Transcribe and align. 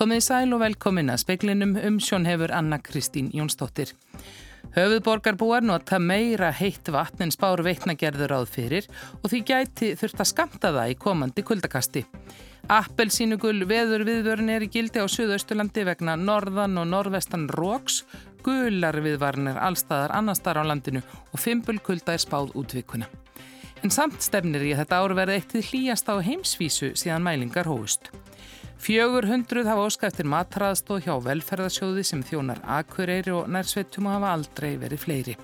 Komið 0.00 0.22
sæl 0.24 0.54
og 0.56 0.62
velkomin 0.62 1.12
að 1.12 1.18
speiklinum 1.20 1.74
um 1.76 1.98
sjónhefur 2.00 2.54
Anna 2.56 2.78
Kristín 2.80 3.26
Jónsdóttir. 3.36 3.90
Höfuðborgarbúar 4.72 5.60
nota 5.60 5.98
meira 6.00 6.48
heitt 6.56 6.88
vatn 6.88 7.26
en 7.26 7.32
spár 7.34 7.60
veitnagerður 7.66 8.32
áð 8.38 8.46
fyrir 8.54 8.88
og 9.18 9.26
því 9.28 9.40
gæti 9.50 9.90
þurft 10.00 10.22
að 10.24 10.30
skamta 10.30 10.70
það 10.72 10.94
í 10.94 10.96
komandi 11.02 11.44
kuldakasti. 11.44 12.04
Appelsínugul 12.72 13.66
veður 13.68 14.06
viðvörn 14.08 14.48
er 14.54 14.64
í 14.64 14.70
gildi 14.72 15.04
á 15.04 15.06
Suðausturlandi 15.12 15.84
vegna 15.90 16.16
norðan 16.16 16.80
og 16.80 16.88
norðvestan 16.94 17.44
róks, 17.52 18.06
gular 18.40 19.02
viðvarnir 19.04 19.60
allstaðar 19.60 20.16
annar 20.16 20.40
starf 20.40 20.64
á 20.64 20.70
landinu 20.70 21.04
og 21.04 21.44
fimpulkulda 21.44 22.16
er 22.16 22.24
spáð 22.24 22.56
útvikuna. 22.56 23.10
En 23.84 23.92
samt 23.92 24.24
stefnir 24.24 24.64
að 24.64 24.80
þetta 24.80 25.04
ár 25.04 25.18
verði 25.20 25.36
eitt 25.42 25.54
við 25.58 25.70
hlýjast 25.74 26.08
á 26.08 26.16
heimsvísu 26.24 26.94
síðan 26.96 27.28
mælingar 27.28 27.68
hóust. 27.68 28.08
400 28.80 29.66
hafa 29.68 29.84
óskæftir 29.84 30.28
matraðstóð 30.30 31.04
hjá 31.04 31.14
velferðarsjóði 31.26 32.04
sem 32.06 32.22
þjónar 32.24 32.62
akureyri 32.80 33.34
og 33.36 33.50
nærsveitum 33.52 34.08
og 34.08 34.16
hafa 34.16 34.34
aldrei 34.38 34.70
verið 34.80 35.02
fleiri. 35.04 35.36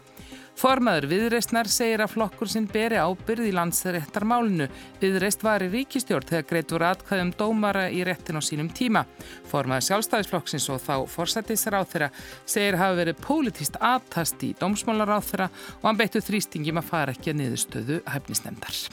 Formaður 0.56 1.04
Viðreistnar 1.10 1.68
segir 1.68 2.00
að 2.00 2.14
flokkur 2.14 2.48
sinn 2.48 2.64
beri 2.72 2.96
ábyrð 2.96 3.50
í 3.50 3.52
landsréttarmálinu. 3.58 4.70
Viðreist 5.02 5.44
var 5.44 5.66
í 5.66 5.68
ríkistjórn 5.68 6.30
þegar 6.30 6.48
greitt 6.48 6.72
voru 6.72 6.88
atkvæðum 6.88 7.34
dómara 7.36 7.84
í 7.92 8.00
réttin 8.08 8.40
á 8.40 8.42
sínum 8.42 8.72
tíma. 8.72 9.04
Formaður 9.52 9.90
sjálfstæðisflokksins 9.90 10.72
og 10.72 10.80
þá 10.80 10.94
forsættisar 11.12 11.76
á 11.76 11.84
þeirra 11.84 12.12
segir 12.48 12.80
hafa 12.80 13.02
verið 13.02 13.20
pólitíst 13.20 13.76
aftast 13.84 14.48
í 14.48 14.54
dómsmálar 14.56 15.12
á 15.12 15.20
þeirra 15.20 15.52
og 15.82 15.90
hann 15.90 16.00
beittu 16.00 16.24
þrýstingjum 16.24 16.80
að 16.80 16.94
fara 16.94 17.12
ekki 17.12 17.36
að 17.36 17.42
niðurstöðu 17.42 18.06
hæfnisnefndar. 18.08 18.86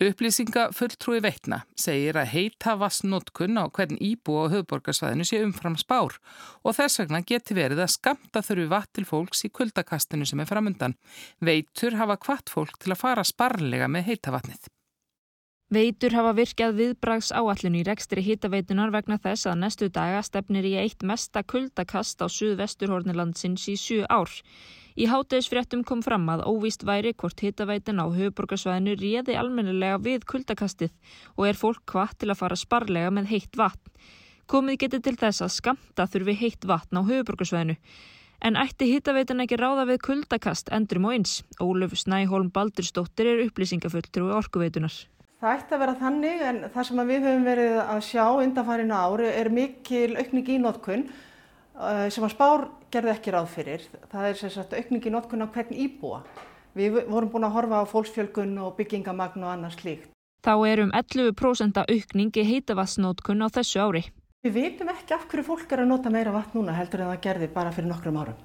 Upplýsinga 0.00 0.70
fulltrúi 0.72 1.18
veitna 1.20 1.58
segir 1.76 2.16
að 2.16 2.30
heita 2.32 2.72
vassnótkun 2.80 3.60
á 3.60 3.68
hvern 3.68 3.98
íbú 4.00 4.38
á 4.40 4.48
höfborgarsvæðinu 4.48 5.26
sé 5.28 5.42
umfram 5.44 5.76
spár 5.76 6.16
og 6.64 6.78
þess 6.78 7.02
vegna 7.02 7.20
geti 7.20 7.52
verið 7.58 7.82
að 7.84 7.92
skamta 7.98 8.40
þurfi 8.46 8.70
vatn 8.72 8.94
til 8.96 9.04
fólks 9.10 9.44
í 9.44 9.50
kuldakastinu 9.52 10.24
sem 10.24 10.40
er 10.40 10.48
framundan. 10.48 10.96
Veitur 11.44 11.98
hafa 12.00 12.16
hvart 12.16 12.48
fólk 12.48 12.80
til 12.80 12.94
að 12.94 13.02
fara 13.02 13.26
sparlega 13.28 13.92
með 13.92 14.08
heita 14.08 14.32
vatnið. 14.32 14.72
Veitur 15.70 16.16
hafa 16.16 16.32
virkjað 16.34 16.78
viðbrags 16.80 17.28
áallinu 17.36 17.82
í 17.82 17.86
rekstri 17.86 18.24
hitaveitunar 18.24 18.96
vegna 18.96 19.20
þess 19.20 19.52
að 19.52 19.60
næstu 19.60 19.92
daga 19.92 20.24
stefnir 20.24 20.64
í 20.64 20.78
eitt 20.80 21.04
mesta 21.04 21.44
kuldakast 21.44 22.24
á 22.24 22.26
suðvesturhornilandsins 22.26 23.68
í 23.68 23.76
sju 23.76 24.00
ár. 24.08 24.32
Í 24.98 25.06
hátegisfréttum 25.06 25.84
kom 25.86 26.00
fram 26.02 26.26
að 26.32 26.42
óvíst 26.50 26.82
væri 26.86 27.12
hvort 27.14 27.42
hitaveitin 27.44 28.02
á 28.02 28.06
höfuborgarsvæðinu 28.10 28.96
réði 28.98 29.36
almennilega 29.38 30.00
við 30.02 30.24
kuldakastið 30.30 30.90
og 31.36 31.46
er 31.46 31.58
fólk 31.58 31.84
hvað 31.92 32.16
til 32.18 32.30
að 32.30 32.40
fara 32.40 32.58
sparlega 32.58 33.12
með 33.14 33.30
heitt 33.34 33.60
vatn. 33.60 33.92
Komið 34.50 34.80
getið 34.84 35.04
til 35.06 35.16
þess 35.20 35.44
að 35.46 35.54
skamta 35.54 36.08
þurfi 36.10 36.34
heitt 36.40 36.66
vatn 36.66 36.98
á 36.98 37.02
höfuborgarsvæðinu. 37.06 37.76
En 38.40 38.56
ætti 38.56 38.88
hitaveitin 38.88 39.44
ekki 39.44 39.60
ráða 39.60 39.84
við 39.90 40.00
kuldakast 40.06 40.72
endrum 40.72 41.06
og 41.06 41.14
eins. 41.14 41.40
Óluf 41.60 41.94
Snæholm 42.00 42.48
Baldurstóttir 42.50 43.28
er 43.28 43.42
upplýsingafulltur 43.44 44.26
og 44.26 44.38
orkuveitunar. 44.40 44.96
Það 45.40 45.54
ætti 45.56 45.76
að 45.76 45.82
vera 45.84 45.96
þannig 46.00 46.42
en 46.48 46.58
það 46.72 46.86
sem 46.88 47.02
við 47.08 47.26
höfum 47.28 47.44
verið 47.46 47.76
að 47.84 48.00
sjá 48.08 48.24
undanfærin 48.42 48.90
ári 48.92 49.28
er 49.30 49.48
mikil 49.54 50.16
aukning 50.18 50.50
í 50.52 50.58
nótkunn 50.60 51.04
eh, 51.06 52.08
sem 52.12 52.26
að 52.26 52.34
spár 52.34 52.66
gerði 52.92 53.12
ekki 53.14 53.34
ráð 53.34 53.50
fyrir. 53.54 53.84
Það 54.12 54.28
er 54.28 54.38
sérstaklega 54.40 54.84
aukningi 54.84 55.12
notkun 55.14 55.44
á 55.44 55.48
hvern 55.50 55.74
íbúa. 55.86 56.22
Við 56.76 57.00
vorum 57.10 57.32
búin 57.32 57.46
að 57.48 57.56
horfa 57.56 57.82
á 57.82 57.90
fólksfjölgun 57.90 58.54
og 58.62 58.76
byggingamagn 58.78 59.44
og 59.44 59.52
annars 59.54 59.78
slíkt. 59.80 60.08
Þá 60.40 60.54
er 60.70 60.84
um 60.86 60.94
11% 60.96 61.82
aukningi 61.82 62.46
heitavassnótkun 62.48 63.44
á 63.44 63.48
þessu 63.52 63.82
ári. 63.82 64.04
Við 64.40 64.54
veitum 64.56 64.88
ekki 64.88 65.12
af 65.12 65.26
hverju 65.28 65.44
fólk 65.44 65.72
er 65.74 65.82
að 65.82 65.90
nota 65.90 66.12
meira 66.12 66.32
vatn 66.32 66.56
núna 66.56 66.72
heldur 66.78 67.02
en 67.04 67.10
það 67.12 67.22
gerði 67.26 67.50
bara 67.52 67.74
fyrir 67.74 67.90
nokkrum 67.90 68.20
árum. 68.22 68.38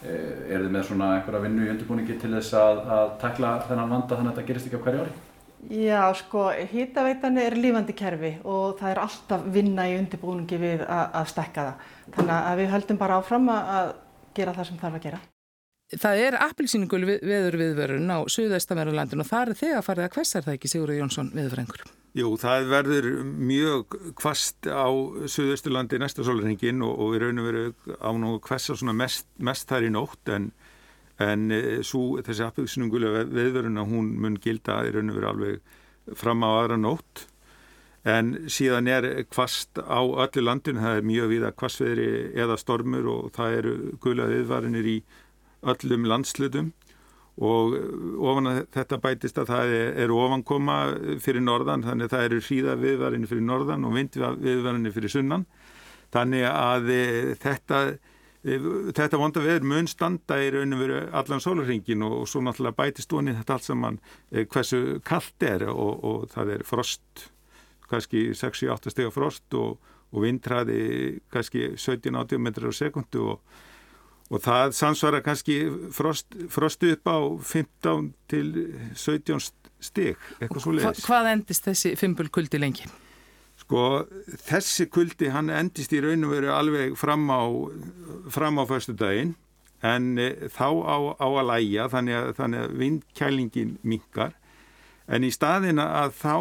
Eh, 0.00 0.52
er 0.52 0.60
þið 0.64 0.74
með 0.74 0.84
svona 0.90 1.14
einhverja 1.16 1.40
vinnu 1.46 1.64
í 1.64 1.70
undirbúningi 1.72 2.18
til 2.20 2.34
þess 2.34 2.54
að, 2.56 2.82
að 2.98 3.10
takla 3.22 3.56
þennan 3.68 3.94
vanda 3.94 4.16
þannig 4.16 4.30
að 4.30 4.38
þetta 4.38 4.48
gerist 4.50 4.68
ekki 4.68 4.80
á 4.80 4.84
hverju 4.84 5.02
ári? 5.06 5.16
Já, 5.68 6.08
sko, 6.16 6.46
hýtaveitanni 6.70 7.42
er 7.44 7.56
lífandi 7.58 7.92
kerfi 7.92 8.30
og 8.48 8.78
það 8.78 8.94
er 8.94 9.00
alltaf 9.02 9.42
vinna 9.52 9.84
í 9.90 9.98
undirbúningi 9.98 10.56
við 10.58 10.86
að, 10.86 11.04
að 11.20 11.28
stekka 11.34 11.66
það. 11.66 11.90
Þannig 12.16 12.36
að 12.38 12.62
við 12.62 12.72
höldum 12.74 13.00
bara 13.02 13.18
áfram 13.20 13.52
að 13.52 13.92
gera 14.38 14.56
það 14.56 14.70
sem 14.70 14.80
þarf 14.80 14.98
að 14.98 15.04
gera. 15.04 15.20
Það 16.00 16.20
er 16.22 16.36
appilsýningul 16.46 17.00
veður 17.02 17.56
viðvörun 17.58 18.12
á 18.14 18.18
Suðaustamerunlandin 18.30 19.24
og 19.24 19.26
það 19.26 19.48
er 19.48 19.58
þegar 19.58 19.86
farið 19.86 20.06
að 20.06 20.12
hvessar 20.16 20.44
það 20.46 20.56
ekki 20.56 20.70
Sigurður 20.70 21.00
Jónsson 21.00 21.32
viðfrengur? 21.34 21.82
Jú, 22.14 22.30
það 22.38 22.68
verður 22.70 23.08
mjög 23.50 23.96
hvast 24.22 24.66
á 24.70 24.90
Suðausturlandi 25.30 25.98
næsta 26.02 26.26
sólurhengin 26.26 26.82
og, 26.86 26.94
og 26.94 27.12
við 27.14 27.24
raunum 27.24 27.48
verið 27.50 27.98
á 27.98 28.10
nú 28.18 28.36
hvessa 28.46 28.94
mest, 28.94 29.26
mest 29.38 29.70
þær 29.70 29.88
í 29.90 29.92
nótt 29.94 30.32
en 30.34 30.48
en 31.20 31.50
eh, 31.52 31.80
svo, 31.86 32.20
þessi 32.24 32.46
appvíksinungulega 32.46 33.26
veðveruna 33.28 33.84
hún 33.88 34.14
mun 34.22 34.38
gilda 34.40 34.80
í 34.86 34.94
raun 34.94 35.12
og 35.12 35.18
veru 35.18 35.30
alveg 35.34 36.16
fram 36.16 36.44
á 36.46 36.50
aðra 36.50 36.80
nótt. 36.80 37.26
En 38.08 38.32
síðan 38.48 38.88
er 38.88 39.06
kvast 39.28 39.76
á 39.76 40.00
öllu 40.00 40.44
landinu, 40.46 40.80
það 40.80 40.98
er 40.98 41.08
mjög 41.10 41.32
viða 41.34 41.50
kvastveðri 41.52 42.10
eða 42.40 42.56
stormur 42.56 43.08
og 43.12 43.32
það 43.36 43.56
eru 43.58 43.74
guðlega 44.00 44.38
viðvarinir 44.38 44.88
í 44.88 45.00
öllum 45.68 46.06
landslutum 46.08 46.70
og 47.40 47.74
ofan 48.20 48.48
að 48.50 48.62
þetta 48.74 48.98
bætist 49.00 49.38
að 49.40 49.52
það 49.52 49.74
eru 50.04 50.16
ofankoma 50.20 50.78
fyrir 51.24 51.44
norðan 51.44 51.84
þannig 51.84 52.08
að 52.08 52.14
það 52.14 52.24
eru 52.28 52.40
hríða 52.46 52.78
viðvarinir 52.80 53.30
fyrir 53.30 53.46
norðan 53.46 53.84
og 53.88 53.94
vind 53.96 54.16
viðvarinir 54.16 54.96
fyrir 54.96 55.12
sunnan. 55.12 55.46
Þannig 56.10 56.46
að 56.48 56.88
eh, 56.90 57.34
þetta 57.38 57.82
þetta 58.40 59.18
vonda 59.20 59.42
veður 59.44 59.66
mun 59.68 59.88
standa 59.90 60.38
í 60.40 60.48
raun 60.54 60.72
og 60.72 60.80
veru 60.80 61.00
allan 61.16 61.42
sólurringin 61.44 62.04
og, 62.06 62.22
og 62.22 62.28
svo 62.30 62.40
náttúrulega 62.44 62.78
bætist 62.78 63.12
vonið 63.12 63.40
þetta 63.42 63.56
allt 63.56 63.66
saman 63.68 63.98
eh, 64.32 64.46
hversu 64.48 65.00
kallt 65.04 65.44
er 65.44 65.66
og, 65.68 66.04
og 66.04 66.28
það 66.32 66.54
er 66.56 66.64
frost 66.64 67.26
kannski 67.90 68.30
6-8 68.38 68.94
steg 68.94 69.10
frost 69.12 69.58
og, 69.58 69.76
og 70.10 70.24
vindræði 70.24 71.20
kannski 71.32 71.74
17-80 71.76 72.40
metrar 72.40 72.72
á 72.72 72.74
sekundu 72.80 73.26
og 74.30 74.40
það 74.40 74.72
samsvara 74.78 75.20
kannski 75.26 75.58
frost, 75.92 76.32
frostu 76.48 76.94
upp 76.94 77.12
á 77.12 77.18
15 77.44 78.12
til 78.30 78.50
17 78.94 79.40
steg 79.80 80.16
eitthvað 80.38 80.64
svo 80.64 80.74
leiðis. 80.76 81.04
Hva, 81.04 81.06
hvað 81.08 81.32
endist 81.34 81.66
þessi 81.66 81.96
fimpulkuldi 81.98 82.60
lengi? 82.62 82.88
Sko 83.70 83.84
þessi 84.48 84.88
kuldi 84.90 85.28
hann 85.30 85.46
endist 85.54 85.92
í 85.94 86.00
raun 86.02 86.26
og 86.26 86.32
veru 86.34 86.50
alveg 86.50 86.96
fram 86.98 87.28
á, 87.30 87.46
fram 88.34 88.58
á 88.58 88.66
förstu 88.66 88.96
daginn 88.98 89.36
en 89.86 90.18
e, 90.18 90.50
þá 90.50 90.66
á, 90.82 90.96
á 91.22 91.28
að 91.30 91.46
læja 91.52 91.86
þannig 91.92 92.18
að, 92.18 92.32
þannig 92.40 92.64
að 92.64 92.74
vindkælingin 92.80 93.70
minkar 93.86 94.34
en 95.06 95.22
í 95.22 95.30
staðin 95.30 95.78
að 95.82 96.18
þá 96.18 96.34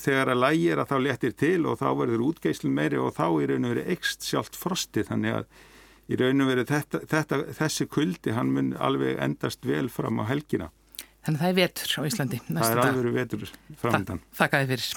þegar 0.00 0.32
að 0.32 0.42
lægir 0.46 0.80
að 0.80 0.90
þá 0.94 0.96
letir 1.04 1.36
til 1.44 1.60
og 1.68 1.78
þá 1.84 1.86
verður 2.00 2.26
útgeislun 2.30 2.74
meiri 2.80 3.04
og 3.04 3.12
þá 3.20 3.26
í 3.28 3.52
raun 3.52 3.68
og 3.68 3.76
veru 3.76 3.86
ekst 3.94 4.24
sjálft 4.24 4.56
frosti 4.56 5.04
þannig 5.04 5.42
að 5.42 5.46
í 6.08 6.20
raun 6.24 6.44
og 6.44 6.52
veru 6.54 6.66
þetta, 6.72 7.04
þetta, 7.12 7.40
þessi 7.60 7.88
kuldi 7.92 8.34
hann 8.36 8.52
mun 8.56 8.74
alveg 8.80 9.20
endast 9.20 9.64
vel 9.68 9.90
fram 9.92 10.20
á 10.20 10.28
helgina. 10.32 10.72
Þannig 11.24 11.36
að 11.36 11.44
það 11.44 11.52
er 11.52 11.58
vetur 11.60 11.96
á 11.96 12.00
Íslandi. 12.08 12.40
Það 12.48 12.70
er 12.72 12.82
alveg 12.84 13.18
vetur 13.20 13.50
framöndan. 13.80 14.24
Þa, 14.24 14.40
Þakka 14.42 14.64
þið 14.64 14.72
fyrir. 14.74 14.88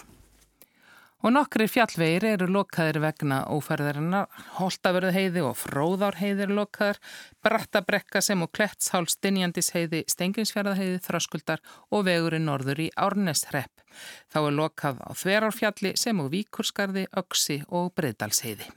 Og 1.27 1.33
nokkri 1.35 1.65
fjallvegir 1.67 2.23
eru 2.23 2.45
lokaðir 2.47 3.01
vegna 3.03 3.41
óferðarinnar, 3.51 4.29
Holtavörðu 4.61 5.09
heiði 5.11 5.43
og 5.43 5.57
Fróðár 5.59 6.15
heiði 6.21 6.45
eru 6.45 6.55
lokaðir, 6.61 7.01
Brattabrekka 7.43 8.21
sem 8.23 8.45
og 8.45 8.53
Klettsháls, 8.55 9.17
Dinjandis 9.19 9.73
heiði, 9.75 10.05
Stenginsfjörða 10.07 10.77
heiði, 10.79 11.03
Þröskuldar 11.03 11.65
og 11.91 12.07
vegurinn 12.07 12.47
norður 12.47 12.85
í 12.85 12.89
Árneshrepp. 12.95 13.83
Þá 14.31 14.39
er 14.45 14.59
lokað 14.63 15.03
á 15.03 15.11
Þverárfjalli 15.19 15.97
sem 15.99 16.23
og 16.23 16.31
Víkurskarði, 16.31 17.09
Öksi 17.11 17.59
og 17.67 17.91
Breydals 17.99 18.45
heiði. 18.47 18.71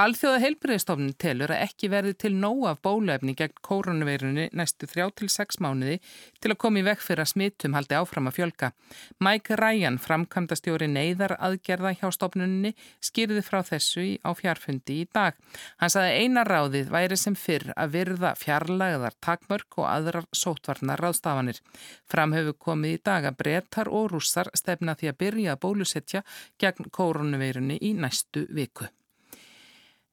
Alþjóða 0.00 0.38
heilbriðstofnun 0.40 1.16
telur 1.20 1.50
að 1.52 1.62
ekki 1.66 1.88
verði 1.92 2.14
til 2.22 2.30
nóg 2.32 2.62
af 2.70 2.78
bólefni 2.86 3.34
gegn 3.36 3.58
koronaveirunni 3.66 4.46
næstu 4.56 4.86
þrjá 4.88 5.10
til 5.18 5.26
sex 5.28 5.58
mánuði 5.60 5.98
til 6.40 6.52
að 6.54 6.58
koma 6.62 6.78
í 6.80 6.84
vekk 6.86 7.02
fyrir 7.04 7.20
að 7.26 7.28
smittum 7.34 7.74
haldi 7.76 7.98
áfram 7.98 8.30
að 8.30 8.38
fjölka. 8.38 8.70
Mike 9.20 9.58
Ryan, 9.60 9.98
framkvæmdastjóri 10.00 10.88
neyðar 10.88 11.34
aðgerða 11.36 11.92
hjá 11.98 12.06
stofnunni, 12.16 12.70
skýrði 13.04 13.42
frá 13.44 13.58
þessu 13.66 14.06
á 14.24 14.30
fjarfundi 14.38 14.96
í 15.02 15.08
dag. 15.12 15.36
Hann 15.82 15.92
saði 15.92 16.22
eina 16.22 16.46
ráðið 16.48 16.94
væri 16.94 17.18
sem 17.20 17.36
fyrr 17.36 17.74
að 17.76 17.92
virða 17.98 18.30
fjarlæðar 18.40 19.18
takmörk 19.20 19.82
og 19.82 19.90
aðrar 19.90 20.30
sótvarnar 20.32 21.02
ráðstafanir. 21.04 21.60
Fram 22.08 22.32
hefur 22.38 22.56
komið 22.70 22.96
í 22.96 23.02
dag 23.10 23.28
að 23.28 23.36
brettar 23.42 23.92
og 23.92 24.14
rússar 24.14 24.48
stefna 24.56 24.96
því 24.96 25.12
að 25.12 25.20
byrja 25.26 25.58
að 25.58 25.62
bólusetja 25.66 26.24
gegn 26.56 26.88
koronaveirunni 26.88 27.76
í 27.84 27.92
næstu 28.00 28.46
viku. 28.48 28.88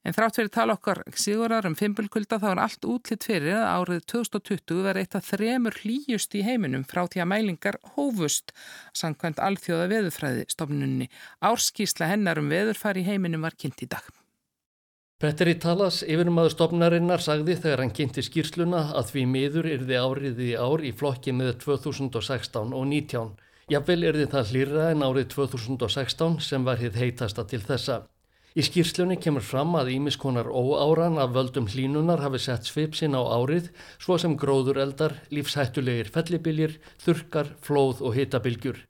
En 0.08 0.14
þrátt 0.16 0.38
fyrir 0.38 0.48
tala 0.48 0.72
okkar 0.78 1.02
sigurðar 1.20 1.66
um 1.68 1.74
fimpulkulda 1.76 2.38
þá 2.40 2.46
er 2.48 2.60
allt 2.62 2.86
útlitt 2.88 3.26
fyrir 3.28 3.58
að 3.58 3.66
árið 3.68 4.06
2020 4.08 4.78
verði 4.86 5.02
eitt 5.04 5.16
af 5.18 5.26
þremur 5.26 5.76
hlýjust 5.82 6.36
í 6.38 6.44
heiminum 6.46 6.86
frá 6.88 7.02
því 7.04 7.20
að 7.20 7.28
mælingar 7.34 7.76
hófust 7.92 8.54
samkvæmt 8.96 9.42
alþjóða 9.44 9.90
veðurfræði 9.92 10.48
stofnunni. 10.48 11.10
Árskísla 11.44 12.08
hennar 12.08 12.40
um 12.40 12.48
veðurfari 12.48 13.04
í 13.04 13.08
heiminum 13.10 13.44
var 13.44 13.58
kynnt 13.60 13.84
í 13.84 13.90
dag. 13.92 14.08
Petteri 15.20 15.58
Talas, 15.60 16.00
yfirmaður 16.06 16.56
stopnarinnar, 16.56 17.20
sagði 17.20 17.58
þegar 17.60 17.84
hann 17.84 17.92
kynnti 17.92 18.24
skýrsluna 18.24 18.84
að 18.96 19.12
því 19.12 19.28
miður 19.36 19.72
yrði 19.76 19.98
árið 20.00 20.44
í 20.46 20.52
ár 20.56 20.88
í 20.88 20.94
flokki 20.96 21.36
með 21.36 21.58
2016 21.66 22.70
og 22.72 22.92
19. 22.96 23.34
Jafnvel 23.68 24.02
yrði 24.08 24.32
það 24.32 24.52
hlýra 24.54 24.92
en 24.94 25.04
árið 25.04 25.34
2016 25.34 26.38
sem 26.40 26.64
var 26.64 26.80
hitt 26.80 26.96
heitasta 26.96 27.44
til 27.44 27.60
þessa. 27.60 28.06
Í 28.58 28.62
skýrslunni 28.66 29.14
kemur 29.22 29.44
fram 29.46 29.76
að 29.78 29.92
ímiskonar 29.94 30.48
óáran 30.50 31.20
af 31.22 31.30
völdum 31.36 31.68
hlínunar 31.70 32.18
hafi 32.24 32.40
sett 32.42 32.66
svipsin 32.66 33.14
á 33.14 33.22
árið 33.22 33.68
svo 34.02 34.16
sem 34.18 34.32
gróðureldar, 34.34 35.12
lífshættulegir 35.30 36.08
fellibiljir, 36.10 36.72
þurkar, 36.98 37.52
flóð 37.62 38.00
og 38.02 38.16
hitabilgjur. 38.16 38.80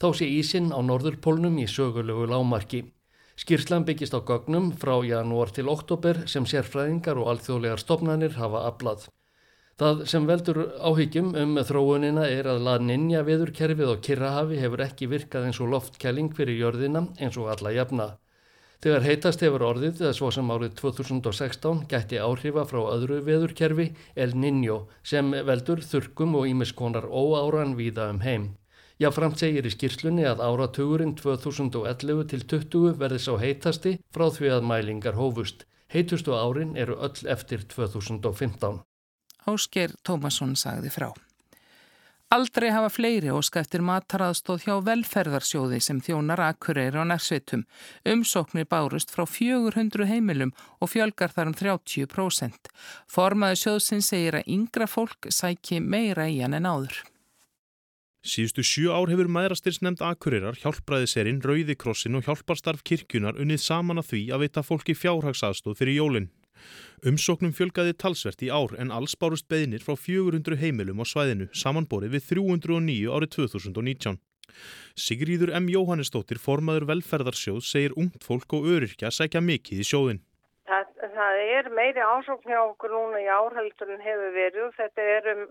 Þá 0.00 0.06
sé 0.16 0.28
ísin 0.32 0.70
á 0.72 0.80
norðurpólnum 0.80 1.58
í 1.60 1.66
sögulegu 1.68 2.24
lámarki. 2.30 2.80
Skýrslan 3.36 3.84
byggist 3.84 4.16
á 4.16 4.24
gögnum 4.24 4.70
frá 4.80 4.94
janúar 5.04 5.52
til 5.52 5.68
oktober 5.68 6.22
sem 6.24 6.46
sérfræðingar 6.48 7.20
og 7.20 7.28
alþjóðlegar 7.34 7.82
stopnarnir 7.84 8.38
hafa 8.38 8.62
aflað. 8.70 9.10
Það 9.76 10.00
sem 10.14 10.30
veldur 10.30 10.62
áhyggjum 10.80 11.34
um 11.42 11.52
þróunina 11.68 12.24
er 12.30 12.48
að 12.48 12.64
laninja 12.70 13.20
viðurkerfið 13.28 13.92
og 13.92 14.00
kirrahafi 14.08 14.62
hefur 14.64 14.86
ekki 14.86 15.10
virkað 15.12 15.50
eins 15.50 15.60
og 15.60 15.74
loftkæling 15.76 16.32
fyrir 16.32 16.56
jörðina 16.62 17.04
eins 17.20 17.36
og 17.36 17.52
alla 17.52 17.74
jafna. 17.76 18.08
Þegar 18.78 19.02
heitast 19.02 19.40
hefur 19.42 19.64
orðið 19.66 20.04
eða 20.04 20.12
svo 20.14 20.28
sem 20.30 20.50
árið 20.54 20.76
2016 20.78 21.80
gætti 21.90 22.20
áhrifa 22.22 22.62
frá 22.70 22.78
öðru 22.92 23.18
veðurkerfi 23.26 23.88
El 24.14 24.36
Niño 24.38 24.84
sem 25.02 25.32
veldur 25.48 25.82
þurkum 25.82 26.36
og 26.38 26.46
ímiskonar 26.46 27.08
óáran 27.10 27.74
víða 27.74 28.06
um 28.12 28.22
heim. 28.22 28.46
Já, 29.02 29.10
framt 29.14 29.42
segir 29.42 29.66
í 29.66 29.74
skýrslunni 29.74 30.24
að 30.30 30.44
áratugurinn 30.46 31.16
2011 31.18 32.24
til 32.30 32.42
20 32.54 32.94
verði 33.02 33.20
sá 33.22 33.32
heitasti 33.42 33.96
frá 34.14 34.28
því 34.34 34.54
að 34.56 34.70
mælingar 34.70 35.18
hófust. 35.18 35.66
Heitustu 35.90 36.38
árin 36.38 36.76
eru 36.78 36.98
öll 37.02 37.26
eftir 37.34 37.66
2015. 37.74 38.82
Ásker 39.50 39.94
Tómasson 40.06 40.54
sagði 40.58 40.90
frá. 40.94 41.10
Aldrei 42.28 42.68
hafa 42.68 42.90
fleiri 42.92 43.30
óska 43.32 43.62
eftir 43.62 43.80
mataraðstóð 43.88 44.66
hjá 44.66 44.74
velferðarsjóði 44.84 45.78
sem 45.80 46.00
þjónar 46.04 46.42
akkureyri 46.44 47.00
á 47.00 47.04
nærsveitum. 47.08 47.62
Umsóknir 48.04 48.66
bárust 48.68 49.14
frá 49.14 49.24
400 49.24 50.04
heimilum 50.10 50.52
og 50.76 50.90
fjölgar 50.92 51.32
þar 51.32 51.54
um 51.54 51.56
30%. 51.56 52.68
Formaði 53.08 53.60
sjóðsinn 53.62 54.04
segir 54.04 54.36
að 54.36 54.50
yngra 54.58 54.90
fólk 54.92 55.30
sæki 55.32 55.80
meira 55.80 56.28
í 56.28 56.42
hann 56.42 56.58
en 56.58 56.68
áður. 56.68 57.00
Síðustu 58.28 58.60
sjú 58.66 58.92
ár 58.92 59.08
hefur 59.08 59.30
maðurastyrst 59.32 59.80
nefnd 59.80 60.04
akureyrar, 60.04 60.60
hjálpræðiserinn, 60.60 61.40
Rauðikrossin 61.40 62.18
og 62.18 62.28
hjálparstarf 62.28 62.84
kirkjunar 62.84 63.40
unnið 63.40 63.64
saman 63.64 64.02
að 64.02 64.10
því 64.12 64.22
að 64.34 64.44
vita 64.44 64.66
fólki 64.66 64.98
fjárhagsaðstóð 64.98 65.80
fyrir 65.80 65.96
jólinn. 66.02 66.28
Umsóknum 67.06 67.52
fjölgaði 67.54 67.94
talsvert 67.94 68.40
í 68.42 68.48
ár 68.50 68.72
en 68.80 68.90
alls 68.94 69.14
bárust 69.14 69.46
beðinir 69.50 69.84
frá 69.84 69.94
400 69.94 70.58
heimilum 70.58 70.98
á 70.98 71.06
svæðinu 71.06 71.46
samanborið 71.54 72.16
við 72.16 72.24
309 72.32 73.12
árið 73.14 73.30
2019. 73.36 74.18
Sigríður 74.98 75.52
M. 75.54 75.68
Jóhannesdóttir, 75.70 76.40
formaður 76.42 76.88
velferðarsjóð, 76.90 77.60
segir 77.62 77.94
ungt 78.00 78.24
fólk 78.26 78.56
og 78.58 78.66
öryrkja 78.72 79.12
segja 79.14 79.42
mikið 79.44 79.84
í 79.84 79.86
sjóðin. 79.86 80.20
Það, 80.68 80.90
það 81.14 81.42
er 81.44 81.70
meiri 81.76 82.02
ásókn 82.02 82.50
hjá 82.50 82.60
okkur 82.64 82.96
núna 82.96 83.22
í 83.22 83.30
árhaldurinn 83.30 84.02
hefur 84.04 84.34
verið 84.34 84.66
og 84.66 84.74
þetta 84.80 85.06
er 85.14 85.30
um 85.34 85.46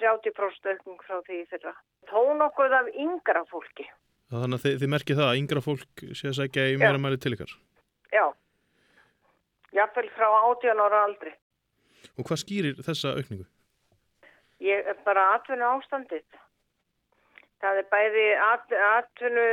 30% 0.00 0.70
aukning 0.70 1.02
frá 1.08 1.18
því 1.26 1.42
þeirra. 1.50 1.74
Tón 2.10 2.46
okkur 2.46 2.78
af 2.78 2.88
yngra 2.94 3.44
fólki. 3.50 3.88
Þannig 4.30 4.60
að 4.60 4.64
þið, 4.64 4.78
þið 4.80 4.94
merkið 4.94 5.20
það 5.20 5.32
að 5.32 5.42
yngra 5.42 5.64
fólk 5.64 6.06
sé 6.14 6.30
að 6.30 6.38
segja 6.38 6.70
í 6.70 6.78
meira 6.80 7.02
mæli 7.02 7.20
til 7.20 7.34
ykkar? 7.36 7.52
Já 8.14 8.24
jafnvel 9.74 10.10
frá 10.16 10.28
18 10.50 10.82
ára 10.86 11.02
aldri. 11.08 11.34
Og 12.18 12.28
hvað 12.28 12.42
skýrir 12.44 12.80
þessa 12.84 13.14
aukningu? 13.18 13.46
Ég 14.62 14.86
er 14.90 14.98
bara 15.06 15.34
atvinnu 15.34 15.66
ástandið. 15.66 16.24
Það 17.64 17.80
er 17.80 17.88
bæði 17.92 18.24
at, 18.44 18.72
atvinnu 18.98 19.46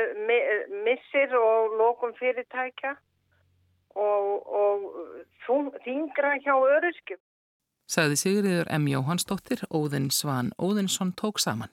missir 0.85 1.33
og 1.39 1.77
lókum 1.79 2.13
fyrirtækja 2.19 2.95
og, 3.95 4.47
og 4.61 5.75
þingra 5.85 6.37
hjá 6.43 6.53
öryrskjum. 6.55 7.21
Saði 7.91 8.17
Sigriður 8.19 8.69
M. 8.71 8.87
Jóhannsdóttir, 8.87 9.65
Óðinn 9.67 10.11
Svan 10.15 10.51
Óðinsson 10.59 11.11
tók 11.19 11.41
saman. 11.43 11.71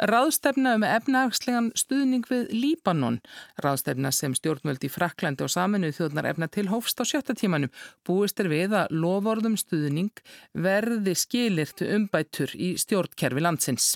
Ráðstefna 0.00 0.78
um 0.78 0.84
efnagslegan 0.86 1.66
stuðning 1.76 2.24
við 2.24 2.48
Líbanon. 2.56 3.18
Ráðstefna 3.60 4.08
sem 4.16 4.32
stjórnvöldi 4.32 4.88
Fraklandi 4.88 5.44
og 5.44 5.52
saminuð 5.52 5.98
þjóðnar 5.98 6.28
efna 6.30 6.48
til 6.48 6.70
hófst 6.72 7.02
á 7.02 7.04
sjötta 7.04 7.36
tímanum. 7.36 7.72
Búist 8.08 8.40
er 8.40 8.48
við 8.48 8.76
að 8.80 8.94
lovorðum 8.96 9.58
stuðning 9.60 10.22
verði 10.56 11.12
skilirtu 11.12 11.90
umbætur 11.92 12.54
í 12.56 12.78
stjórnkerfi 12.80 13.44
landsins. 13.44 13.90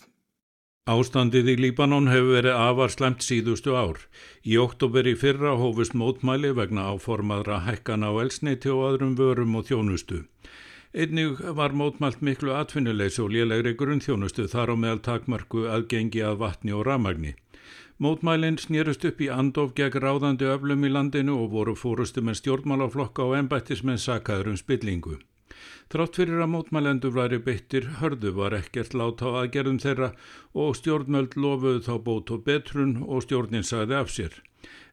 Ástandið 0.84 1.48
í 1.48 1.56
Líbanon 1.62 2.10
hefur 2.12 2.34
verið 2.36 2.60
afar 2.60 2.92
slemt 2.92 3.24
síðustu 3.24 3.72
ár. 3.72 4.02
Í 4.44 4.58
oktober 4.60 5.08
í 5.08 5.16
fyrra 5.16 5.54
hófust 5.56 5.96
mótmæli 5.96 6.52
vegna 6.52 6.90
áformaðra 6.92 7.62
hækkan 7.64 8.04
á 8.04 8.12
elsneiti 8.20 8.68
og 8.68 8.90
öðrum 8.90 9.16
vörum 9.16 9.56
og 9.56 9.64
þjónustu. 9.70 10.26
Einnig 10.94 11.40
var 11.56 11.72
mótmælt 11.74 12.20
miklu 12.22 12.52
atvinnuleysi 12.54 13.18
og 13.22 13.32
lélegri 13.34 13.72
grunnþjónustu 13.74 14.44
þar 14.52 14.70
á 14.70 14.74
meðal 14.78 15.00
takmarku 15.02 15.64
aðgengi 15.66 16.20
að 16.22 16.36
vatni 16.42 16.70
og 16.70 16.84
ramagni. 16.86 17.32
Mótmælinn 17.98 18.60
snýrust 18.62 19.06
upp 19.08 19.18
í 19.18 19.26
andof 19.36 19.72
gegn 19.74 19.98
ráðandi 20.04 20.46
öflum 20.46 20.86
í 20.86 20.90
landinu 20.94 21.34
og 21.42 21.50
voru 21.50 21.74
fórustu 21.74 22.22
með 22.22 22.38
stjórnmálaflokka 22.40 23.26
og 23.26 23.34
ennbættismenn 23.40 23.98
sakaður 23.98 24.52
um 24.52 24.60
spillingu. 24.60 25.16
Trátt 25.90 26.20
fyrir 26.20 26.44
að 26.46 26.52
mótmælendur 26.52 27.16
væri 27.18 27.40
beittir 27.42 27.90
hörðu 27.98 28.30
var 28.38 28.54
ekkert 28.60 28.94
láta 28.94 29.34
á 29.34 29.42
aðgerðum 29.42 29.82
þeirra 29.82 30.12
og 30.54 30.78
stjórnmöld 30.78 31.34
lofuðu 31.34 31.82
þá 31.88 31.94
bót 32.06 32.30
og 32.30 32.46
betrun 32.46 33.00
og 33.02 33.26
stjórnin 33.26 33.66
sagði 33.66 33.98
af 33.98 34.14
sér. 34.14 34.38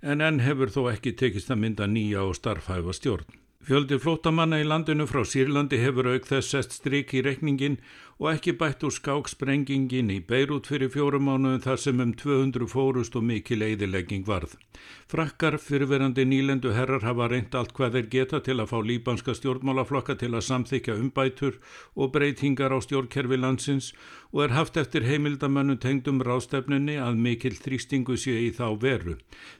En 0.01 0.25
enn 0.25 0.41
hefur 0.41 0.73
þó 0.73 0.81
ekki 0.95 1.13
tekist 1.13 1.53
að 1.53 1.61
mynda 1.61 1.85
nýja 1.85 2.25
og 2.25 2.33
starfhæfa 2.41 2.97
stjórn. 2.97 3.40
Fjöldi 3.61 3.99
flótamanna 4.01 4.57
í 4.57 4.63
landinu 4.65 5.05
frá 5.05 5.21
Sýrlandi 5.21 5.77
hefur 5.77 6.07
auk 6.09 6.25
þess 6.25 6.55
sest 6.55 6.71
stryk 6.79 7.11
í 7.13 7.21
rekningin 7.21 7.75
og 8.21 8.27
ekki 8.29 8.51
bætt 8.53 8.83
úr 8.85 8.93
skáksprengingin 8.93 10.11
í 10.13 10.19
Beirut 10.21 10.67
fyrir 10.69 10.91
fjórum 10.93 11.23
mánuðum 11.25 11.61
þar 11.63 11.79
sem 11.81 12.01
um 12.03 12.11
200 12.13 12.67
fórust 12.69 13.15
og 13.17 13.23
mikil 13.25 13.63
eidilegging 13.65 14.27
varð. 14.27 14.51
Frakkar 15.09 15.57
fyrirverandi 15.57 16.27
nýlendu 16.29 16.75
herrar 16.75 17.01
hafa 17.01 17.31
reynt 17.31 17.55
allt 17.57 17.73
hvað 17.73 17.95
þeir 17.97 18.09
geta 18.13 18.39
til 18.45 18.59
að 18.61 18.69
fá 18.69 18.77
líbanska 18.85 19.33
stjórnmálaflokka 19.39 20.15
til 20.21 20.29
að 20.35 20.45
samþykja 20.49 20.97
umbætur 21.01 21.57
og 21.97 22.11
breytingar 22.13 22.75
á 22.77 22.79
stjórnkerfi 22.85 23.39
landsins 23.41 23.87
og 24.29 24.43
er 24.45 24.53
haft 24.53 24.77
eftir 24.77 25.07
heimildamennu 25.09 25.79
tengdum 25.81 26.21
rástefnunni 26.21 26.99
að 27.01 27.17
mikil 27.25 27.57
þrýstingu 27.57 28.19
sé 28.21 28.35
í 28.37 28.51
þá 28.53 28.67
veru 28.83 29.15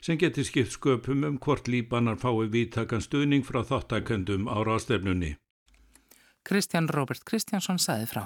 sem 0.05 0.19
geti 0.21 0.45
skipt 0.45 0.77
sköpum 0.77 1.25
um 1.25 1.39
hvort 1.41 1.65
líbanar 1.65 2.21
fái 2.21 2.45
vítakan 2.53 3.01
stuðning 3.01 3.41
frá 3.41 3.65
þáttakendum 3.65 4.45
á 4.45 4.61
rástefnunni. 4.61 5.33
Kristján 6.45 6.89
Robert 6.93 7.25
Kristjánsson 7.25 7.81
saði 7.81 8.05
frá. 8.05 8.23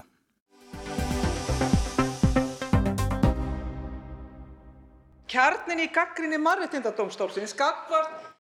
Kjarnin 5.35 5.81
í 5.83 5.89
gaggrinni 5.91 6.37
mannrettindadómstólsins 6.39 7.57
gagvart 7.59 8.34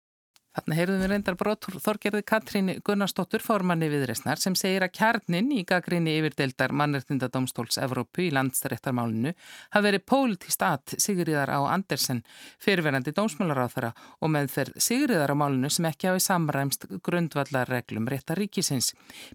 Þannig 0.54 0.78
heyrðum 0.78 1.00
við 1.02 1.10
reyndar 1.10 1.34
brotur 1.34 1.76
Þorgerði 1.82 2.20
Katrín 2.30 2.68
Gunnarsdóttur 2.86 3.42
formanni 3.42 3.88
viðresnar 3.90 4.38
sem 4.38 4.54
segir 4.54 4.84
að 4.86 4.92
kjarnin 4.94 5.48
í 5.50 5.64
gaggrinni 5.66 6.12
yfirdeildar 6.20 6.70
mannreitindadómstóls 6.78 7.80
Evrópu 7.82 8.22
í 8.22 8.30
landsrættarmálinu 8.36 9.32
hafi 9.74 9.84
verið 9.88 10.04
pólitist 10.06 10.62
að 10.62 10.94
Sigriðar 11.02 11.50
á 11.50 11.58
Andersen 11.66 12.20
fyrirverandi 12.62 13.10
dómsmálaráþara 13.16 13.90
og 14.22 14.30
með 14.30 14.52
þeirr 14.54 14.70
Sigriðar 14.86 15.34
á 15.34 15.36
málinu 15.42 15.72
sem 15.74 15.88
ekki 15.90 16.12
hafi 16.12 16.22
samræmst 16.22 16.86
grundvallarreglum 17.02 18.06
réttar 18.14 18.38
ríkisins. 18.38 18.92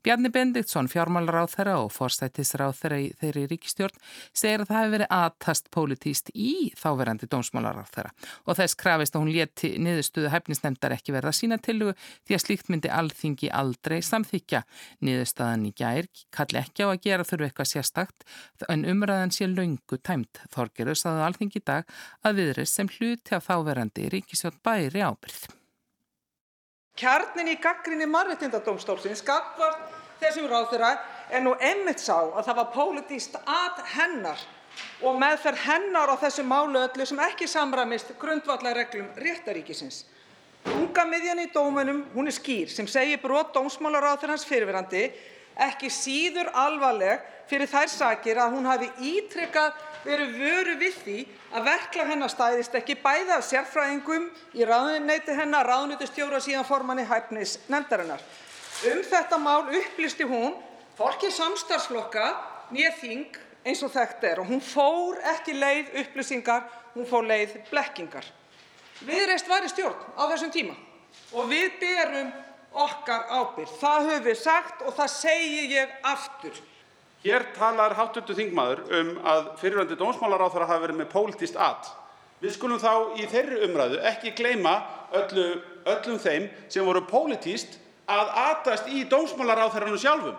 Bjarni 0.07 0.31
Bendiktsson, 0.31 0.87
fjármálaráþara 0.87 1.81
og 1.83 1.91
forstættisráþara 1.97 3.01
í 3.03 3.11
þeirri 3.19 3.43
ríkistjórn 3.51 3.99
segir 4.31 4.63
að 4.63 4.71
það 4.71 4.79
hafi 4.79 4.95
verið 4.95 5.13
aðtast 5.19 5.69
pólitist 5.75 6.31
í 6.31 6.71
þáverandi 6.79 7.27
dómsmálaráþara 7.27 8.15
og 8.47 8.55
þess 8.61 8.79
krafist 8.79 9.19
að 9.19 9.25
hún 9.25 9.35
ekki 11.09 11.15
verða 11.15 11.33
sína 11.33 11.57
tillugu 11.57 11.95
því 12.27 12.35
að 12.35 12.43
slíkt 12.43 12.69
myndi 12.69 12.89
alþingi 12.93 13.49
aldrei 13.53 13.99
samþykja. 14.05 14.61
Niðurstaðan 15.01 15.67
í 15.69 15.73
gær 15.73 16.09
kalli 16.35 16.61
ekki 16.61 16.85
á 16.85 16.87
að 16.93 17.01
gera 17.05 17.25
þurfu 17.25 17.47
eitthvað 17.47 17.71
sérstakt 17.73 18.25
en 18.69 18.85
umræðan 18.85 19.33
sé 19.33 19.47
laungu 19.49 19.97
tæmt. 19.97 20.43
Þorgerur 20.53 20.97
saðu 20.97 21.25
alþingi 21.25 21.61
í 21.61 21.65
dag 21.65 21.89
að 22.23 22.41
viðrið 22.41 22.69
sem 22.69 22.91
hluti 22.97 23.35
af 23.35 23.47
þáverandi 23.49 24.09
ríkisjótt 24.13 24.61
bæri 24.63 25.01
ábyrð. 25.01 25.49
Kjarnin 26.99 27.53
í 27.53 27.57
gaggrinni 27.63 28.05
mannréttindadómstólsins 28.11 29.23
gagvart 29.23 29.97
þessum 30.19 30.49
ráðherra 30.51 30.97
er 31.31 31.43
nú 31.45 31.55
einmitt 31.55 32.01
sá 32.03 32.17
að 32.19 32.43
það 32.49 32.57
var 32.59 32.71
pólitískt 32.75 33.37
að 33.39 33.83
hennar 33.95 34.41
og 35.07 35.15
meðferð 35.19 35.63
hennar 35.63 36.11
á 36.11 36.15
þessu 36.19 36.43
málu 36.43 36.81
öllu 36.81 37.07
sem 37.07 37.21
ekki 37.23 37.47
samramist 37.47 38.11
grundvallarreglum 38.19 39.13
réttaríkisins. 39.15 40.03
Unga 40.67 41.05
miðjan 41.07 41.39
í 41.43 41.49
dómunum, 41.53 42.03
hún 42.15 42.27
er 42.27 42.35
skýr, 42.35 42.67
sem 42.71 42.87
segir 42.89 43.21
brot 43.21 43.53
dómsmálaráðherrans 43.55 44.43
fyrirverandi 44.47 45.05
ekki 45.59 45.89
síður 45.91 46.49
alvarleg 46.55 47.23
fyrir 47.49 47.69
þær 47.69 47.89
sakir 47.91 48.39
að 48.39 48.55
hún 48.55 48.67
hafi 48.69 48.89
ítrykkað 49.09 49.79
verið 50.05 50.35
vöru 50.39 50.75
við 50.79 50.97
því 51.03 51.17
að 51.57 51.67
verklag 51.67 52.11
hennar 52.13 52.31
stæðist 52.31 52.77
ekki 52.79 52.95
bæði 53.03 53.35
af 53.35 53.45
sérfræðingum 53.47 54.29
í 54.55 54.67
ráðuneyti 54.67 55.35
hennar, 55.35 55.67
ráðuneytisstjóra 55.67 56.39
síðan 56.43 56.67
formanni 56.67 57.07
hæfnis 57.09 57.57
nefndarinnar. 57.67 58.23
Um 58.87 59.03
þetta 59.03 59.39
mál 59.41 59.67
upplýsti 59.75 60.27
hún 60.29 60.55
hvorki 60.99 61.31
samstarfsflokka 61.35 62.27
né 62.71 62.91
þing 63.01 63.39
eins 63.67 63.83
og 63.83 63.91
þekkt 63.91 64.27
er 64.29 64.43
og 64.43 64.51
hún 64.51 64.63
fór 64.63 65.19
ekki 65.33 65.57
leið 65.57 65.95
upplýsingar, 66.03 66.67
hún 66.95 67.07
fór 67.09 67.27
leið 67.27 67.57
blekkingar. 67.71 68.27
Viðreist 69.07 69.47
var 69.47 69.63
í 69.63 69.71
stjórn 69.71 69.99
á 70.19 70.23
þessum 70.31 70.51
tíma 70.53 70.75
og 71.33 71.47
við 71.49 71.77
berum 71.79 72.31
okkar 72.73 73.29
ábyrgð. 73.29 73.77
Það 73.79 74.09
höfum 74.09 74.25
við 74.25 74.37
sagt 74.39 74.83
og 74.85 74.95
það 74.97 75.13
segi 75.13 75.63
ég 75.73 75.95
aftur. 76.05 76.59
Hér 77.23 77.45
talar 77.55 77.95
háttundu 77.97 78.35
þingmaður 78.35 78.83
um 78.99 79.09
að 79.27 79.49
fyrirvændi 79.59 79.97
dómsmálaráþara 79.99 80.69
hafi 80.69 80.85
verið 80.85 80.99
með 81.01 81.11
pólitist 81.13 81.57
at. 81.59 81.89
Við 82.39 82.55
skulum 82.55 82.79
þá 82.79 83.19
í 83.19 83.25
þeirri 83.27 83.63
umræðu 83.67 83.99
ekki 84.07 84.31
gleyma 84.37 84.77
öllu, 85.15 85.47
öllum 85.83 86.19
þeim 86.23 86.47
sem 86.71 86.85
voru 86.87 87.03
pólitist 87.07 87.75
að 88.09 88.31
atast 88.45 88.87
í 88.87 89.03
dómsmálaráþarannu 89.11 89.99
sjálfum 89.99 90.37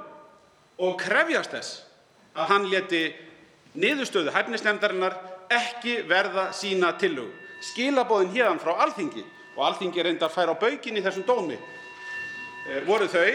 og 0.81 0.97
krefjast 1.01 1.53
þess 1.53 1.83
að 2.33 2.49
hann 2.55 2.71
leti 2.73 3.03
niðurstöðu 3.77 4.33
hæfnisnefndarinnar 4.35 5.19
ekki 5.53 6.01
verða 6.09 6.51
sína 6.57 6.95
tillögu. 6.99 7.35
Skilabóðin 7.61 8.33
hérðan 8.35 8.61
frá 8.63 8.73
alþingi 8.87 9.25
og 9.57 9.65
alþingi 9.69 10.05
reyndar 10.05 10.33
fær 10.33 10.53
á 10.53 10.57
baukinn 10.57 10.97
í 10.97 11.05
þessum 11.05 11.27
dómi 11.29 11.57
e, 11.57 12.81
voru, 12.87 13.09
þau, 13.11 13.33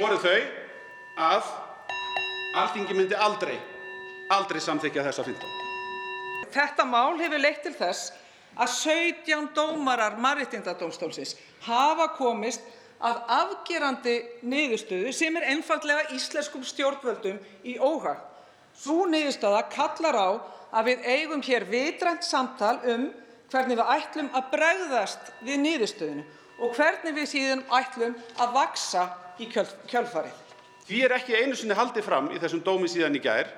voru 0.00 0.18
þau 0.20 0.40
að 1.28 1.52
alþingi 2.62 2.96
myndi 2.98 3.16
aldrei, 3.16 3.56
aldrei 4.32 4.60
samþykja 4.60 5.06
þessa 5.08 5.24
15. 5.24 5.58
Þetta 6.52 6.84
mál 6.84 7.16
hefur 7.20 7.40
leitt 7.40 7.62
til 7.64 7.72
þess 7.78 8.12
að 8.60 8.74
17 8.76 9.48
dómarar 9.56 10.18
Marittindadómstólsins 10.20 11.38
hafa 11.64 12.10
komist 12.18 12.66
að 13.02 13.22
afgerandi 13.34 14.18
niðurstöðu 14.46 15.14
sem 15.16 15.36
er 15.40 15.48
einfallega 15.54 16.12
íslenskum 16.14 16.62
stjórnvöldum 16.66 17.40
í 17.64 17.78
óhag. 17.80 18.20
Svo 18.76 19.06
niðurstöða 19.08 19.64
kallar 19.72 20.18
á 20.20 20.28
að 20.72 20.92
við 20.92 21.08
eigum 21.08 21.42
hér 21.44 21.66
vitrænt 21.68 22.24
samtal 22.24 22.76
um 22.88 23.08
hvernig 23.52 23.78
við 23.78 23.90
ætlum 23.96 24.30
að 24.32 24.46
bregðast 24.54 25.32
við 25.44 25.60
niðurstöðinu 25.66 26.24
og 26.62 26.76
hvernig 26.76 27.16
við 27.16 27.28
síðan 27.30 27.64
ætlum 27.78 28.14
að 28.40 28.54
vaksa 28.56 29.08
í 29.40 29.48
kjölfarið. 29.52 30.38
Því 30.86 31.02
er 31.06 31.14
ekki 31.16 31.38
einu 31.38 31.56
sinni 31.56 31.76
haldið 31.76 32.06
fram 32.06 32.30
í 32.32 32.40
þessum 32.42 32.62
dómi 32.64 32.90
síðan 32.90 33.16
í 33.16 33.22
gær 33.22 33.50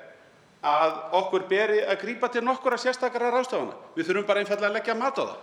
að 0.64 0.94
okkur 1.20 1.46
beri 1.48 1.82
að 1.84 2.00
grípa 2.02 2.30
til 2.32 2.44
nokkura 2.44 2.78
sérstakara 2.80 3.32
ráðstafana. 3.32 3.76
Við 3.96 4.08
þurfum 4.08 4.28
bara 4.28 4.42
einfallega 4.42 4.70
að 4.70 4.78
leggja 4.78 4.96
mat 4.98 5.20
á 5.20 5.24
það. 5.24 5.38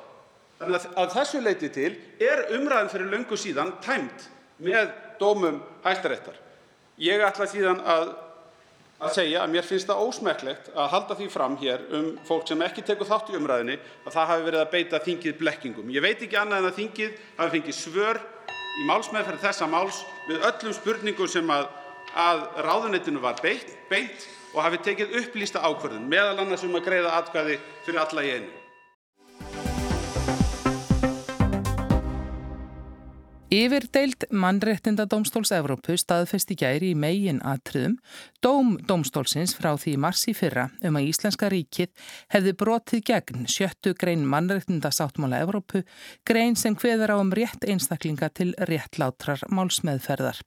Þannig 0.62 0.78
að, 0.78 0.88
að 1.02 1.14
þessu 1.16 1.42
leiti 1.42 1.70
til 1.74 1.92
er 2.22 2.44
umræðan 2.58 2.92
fyrir 2.94 3.12
löngu 3.12 3.38
síðan 3.38 3.74
tæmt 3.86 4.28
með 4.62 4.92
dómum 5.22 5.62
hæstaréttar. 5.86 6.38
Ég 7.02 7.22
ætla 7.26 7.48
síðan 7.50 7.82
að 7.86 8.12
að 9.02 9.16
segja 9.16 9.42
að 9.42 9.54
mér 9.56 9.66
finnst 9.66 9.90
það 9.90 10.04
ósmekklegt 10.06 10.68
að 10.76 10.92
halda 10.94 11.18
því 11.18 11.28
fram 11.34 11.56
hér 11.62 11.86
um 11.98 12.10
fólk 12.28 12.46
sem 12.50 12.62
ekki 12.62 12.84
tekur 12.86 13.10
þátt 13.10 13.32
í 13.34 13.38
umræðinni 13.40 13.78
að 14.06 14.14
það 14.14 14.30
hafi 14.32 14.46
verið 14.48 14.62
að 14.62 14.72
beita 14.76 15.02
þingið 15.08 15.40
blekkingum. 15.42 15.90
Ég 15.90 16.06
veit 16.06 16.22
ekki 16.22 16.38
annað 16.38 16.62
en 16.62 16.70
að 16.70 16.78
þingið 16.78 17.18
hafi 17.40 17.56
fengið 17.58 17.78
svör 17.80 18.22
í 18.78 18.88
málsmeðferð 18.90 19.46
þessa 19.48 19.70
máls 19.72 20.04
við 20.30 20.46
öllum 20.52 20.78
spurningum 20.78 21.32
sem 21.32 21.54
að, 21.54 21.68
að 22.14 22.46
ráðunettinu 22.68 23.24
var 23.24 23.42
beitt, 23.42 23.74
beint 23.90 24.30
og 24.54 24.64
hafi 24.68 24.82
tekið 24.86 25.18
upplýsta 25.24 25.64
ákvörðun 25.66 26.10
meðal 26.12 26.44
annars 26.44 26.66
um 26.68 26.78
að 26.78 26.90
greiða 26.92 27.18
atkvæði 27.22 27.62
fyrir 27.86 28.04
alla 28.06 28.28
í 28.28 28.36
einu. 28.38 28.61
Yfirdeild 33.52 34.30
mannréttindadómstóls 34.32 35.50
Evrópu 35.52 35.98
staðfesti 36.00 36.56
gæri 36.56 36.94
í 36.94 36.96
megin 36.96 37.42
atriðum 37.44 37.98
dóm 38.40 38.78
dómstólsins 38.88 39.52
frá 39.58 39.74
því 39.76 39.98
marsi 40.00 40.32
fyrra 40.32 40.70
um 40.88 40.96
að 40.96 41.10
Íslenska 41.10 41.50
ríkið 41.52 41.92
hefði 42.32 42.54
brotið 42.62 43.04
gegn 43.10 43.50
sjöttu 43.52 43.92
grein 44.00 44.24
mannréttindasáttmála 44.32 45.42
Evrópu, 45.44 45.84
grein 46.24 46.56
sem 46.56 46.80
hveður 46.80 47.12
á 47.12 47.16
um 47.20 47.36
rétt 47.36 47.68
einstaklinga 47.68 48.32
til 48.32 48.54
réttlátrar 48.72 49.44
málsmeðferðar. 49.52 50.40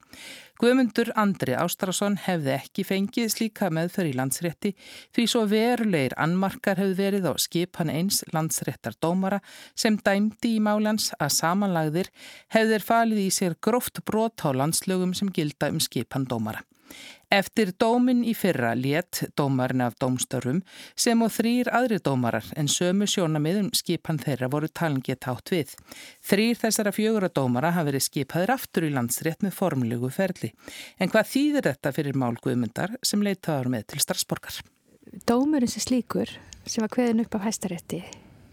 Guðmundur 0.62 1.08
Andri 1.18 1.56
Ástrásson 1.58 2.14
hefði 2.22 2.52
ekki 2.54 2.84
fengið 2.86 3.32
slíka 3.32 3.72
meðferð 3.74 4.12
í 4.12 4.14
landsrétti 4.14 4.70
því 5.16 5.24
svo 5.32 5.40
verulegir 5.50 6.14
annmarkar 6.14 6.78
hefði 6.78 6.94
verið 7.00 7.26
á 7.26 7.34
skipan 7.42 7.90
eins 7.90 8.20
landsréttar 8.30 8.94
dómara 9.02 9.40
sem 9.74 9.96
dæmdi 9.98 10.52
í 10.54 10.60
málans 10.62 11.08
að 11.18 11.34
samanlagðir 11.40 12.12
hefðir 12.54 12.86
falið 12.86 13.24
í 13.24 13.32
sér 13.34 13.58
gróft 13.58 13.98
brot 14.06 14.46
á 14.46 14.54
landslögum 14.54 15.16
sem 15.18 15.34
gilda 15.34 15.72
um 15.74 15.82
skipan 15.82 16.28
dómara. 16.30 16.62
Eftir 17.34 17.72
dómin 17.80 18.20
í 18.22 18.30
fyrra 18.36 18.74
létt 18.78 19.24
dómarinn 19.34 19.82
af 19.82 19.96
dómstörfum 19.98 20.60
sem 20.94 21.22
og 21.24 21.32
þrýr 21.34 21.70
aðri 21.74 21.96
dómarar 22.04 22.46
en 22.60 22.68
sömu 22.70 23.08
sjónamiðum 23.10 23.72
skipan 23.74 24.20
þeirra 24.22 24.46
voru 24.52 24.68
talingið 24.70 25.18
tátt 25.26 25.50
við. 25.50 25.72
Þrýr 26.22 26.60
þessara 26.60 26.94
fjögura 26.94 27.32
dómara 27.34 27.72
hafi 27.74 27.90
verið 27.90 28.06
skipaðir 28.06 28.54
aftur 28.54 28.86
í 28.86 28.92
landsrétt 28.94 29.42
með 29.42 29.56
formlugu 29.58 30.12
ferli. 30.14 30.52
En 31.00 31.10
hvað 31.10 31.30
þýðir 31.32 31.68
þetta 31.72 31.94
fyrir 31.98 32.22
málguðmyndar 32.22 32.98
sem 33.02 33.26
leitaður 33.26 33.72
með 33.74 33.88
til 33.90 34.02
Strasborgar? 34.04 34.62
Dómurinn 35.26 35.74
sem 35.74 35.82
slíkur 35.82 36.36
sem 36.62 36.86
var 36.86 36.92
kveðin 36.94 37.24
upp 37.24 37.34
af 37.40 37.48
hæstarétti 37.48 38.04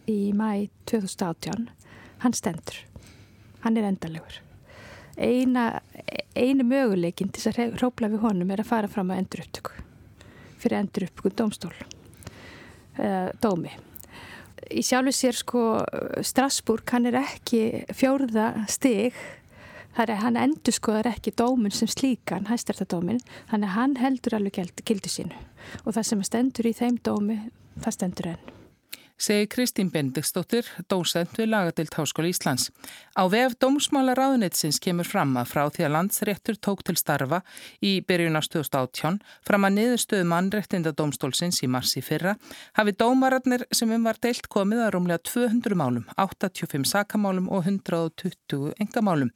í 0.09 0.21
mæ 0.33 0.71
2018, 0.89 1.67
hann 2.25 2.33
stendur. 2.39 2.87
Hann 3.61 3.77
er 3.77 3.93
endalegur 3.93 4.41
eina, 5.21 5.65
einu 6.35 6.65
möguleikin 6.67 7.31
til 7.33 7.47
að 7.51 7.77
hrópla 7.79 8.09
við 8.11 8.25
honum 8.25 8.51
er 8.51 8.63
að 8.63 8.71
fara 8.71 8.91
fram 8.91 9.13
að 9.13 9.23
endur 9.23 9.45
upptöku 9.45 9.77
fyrir 10.61 10.77
endur 10.77 11.07
upptöku 11.07 11.31
domstól 11.33 11.73
uh, 12.99 13.29
dómi. 13.41 13.71
Í 14.71 14.83
sjálfu 14.85 15.13
sér 15.15 15.37
sko 15.37 15.63
Strasburg 16.23 16.93
hann 16.93 17.09
er 17.09 17.17
ekki 17.23 17.83
fjórða 17.97 18.67
stig. 18.71 19.17
Þar 19.97 20.13
er 20.13 20.21
hann 20.21 20.39
endur 20.39 20.75
skoðar 20.75 21.09
ekki 21.11 21.33
dómun 21.35 21.73
sem 21.75 21.89
slíkan 21.91 22.47
hæstartadómin 22.47 23.19
þannig 23.49 23.67
að 23.67 23.75
hann 23.75 23.97
heldur 23.99 24.37
alveg 24.37 24.61
gildu 24.87 25.11
sínu. 25.11 25.35
Og 25.83 25.97
það 25.97 26.09
sem 26.13 26.25
stendur 26.29 26.69
í 26.69 26.77
þeim 26.77 27.01
dómi 27.03 27.41
það 27.81 27.97
stendur 27.97 28.33
enn 28.35 28.60
segi 29.21 29.47
Kristín 29.47 29.91
Bendiktsdóttir, 29.93 30.65
dósend 30.89 31.35
við 31.37 31.51
Lagadilt 31.51 31.93
Háskóli 31.93 32.31
Íslands. 32.33 32.71
Á 33.13 33.29
vef 33.29 33.53
Dómsmála 33.61 34.15
ráðunitsins 34.17 34.79
kemur 34.81 35.05
fram 35.05 35.35
að 35.37 35.51
frá 35.51 35.61
því 35.69 35.85
að 35.85 35.93
landsréttur 35.95 36.57
tók 36.57 36.81
til 36.87 36.95
starfa 36.97 37.41
í 37.85 37.99
byrjun 38.01 38.39
á 38.39 38.41
2018 38.41 39.19
fram 39.45 39.67
að 39.67 39.75
niðurstöðu 39.77 40.27
mannréttinda 40.31 40.93
dómstólsins 40.97 41.61
í 41.61 41.69
marsi 41.69 42.01
fyrra 42.01 42.33
hafi 42.79 42.95
dómararnir 42.97 43.67
sem 43.69 43.93
um 43.93 44.09
var 44.09 44.17
deilt 44.21 44.49
komið 44.49 44.85
að 44.87 44.91
rúmlega 44.95 45.21
200 45.29 45.77
málum, 45.77 46.09
85 46.17 46.89
sakamálum 46.89 47.51
og 47.53 47.69
120 47.69 48.73
engamálum. 48.81 49.29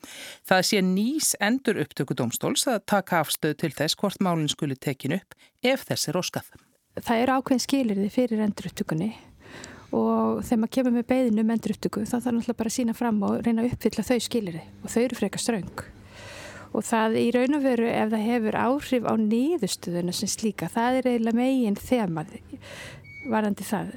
Það 0.50 0.66
sé 0.72 0.82
nýs 0.82 1.36
endur 1.38 1.78
upptöku 1.86 2.18
dómstóls 2.18 2.66
að 2.72 2.82
taka 2.90 3.22
afstöðu 3.22 3.62
til 3.62 3.74
þess 3.78 4.02
hvort 4.02 4.18
málinn 4.18 4.50
skuli 4.50 4.80
tekin 4.80 5.20
upp 5.20 5.38
ef 5.62 5.86
þess 5.86 6.10
er 6.10 6.18
óskað. 6.18 6.50
Það 6.96 7.22
eru 7.22 7.38
ákveðin 7.38 7.66
skilirði 7.66 8.12
fyrir 8.14 8.42
endur 8.46 8.70
upptökunni 8.72 9.14
og 9.92 10.42
þegar 10.46 10.62
maður 10.62 10.74
kemur 10.78 10.96
með 10.96 11.08
beðinu 11.12 11.44
um 11.44 11.52
endurupptöku 11.56 12.06
þá 12.06 12.16
þarf 12.16 12.32
náttúrulega 12.32 12.60
bara 12.62 12.72
að 12.72 12.78
sína 12.78 12.96
fram 12.98 13.20
og 13.28 13.36
reyna 13.46 13.64
að 13.64 13.76
uppfylla 13.76 14.08
þau 14.08 14.18
skiliri 14.26 14.64
og 14.82 14.94
þau 14.94 15.02
eru 15.04 15.20
frekar 15.20 15.44
ströng. 15.44 15.84
Og 16.76 16.84
það 16.84 17.20
í 17.22 17.28
raun 17.32 17.56
og 17.56 17.64
veru 17.64 17.86
ef 17.88 18.10
það 18.12 18.26
hefur 18.30 18.58
áhrif 18.60 19.06
á 19.08 19.14
nýðustuðuna 19.20 20.16
sem 20.16 20.32
slíka, 20.32 20.72
það 20.72 21.00
er 21.00 21.12
eiginlega 21.12 21.40
megin 21.40 21.78
þemað 21.80 22.34
varandi 23.32 23.66
það. 23.66 23.94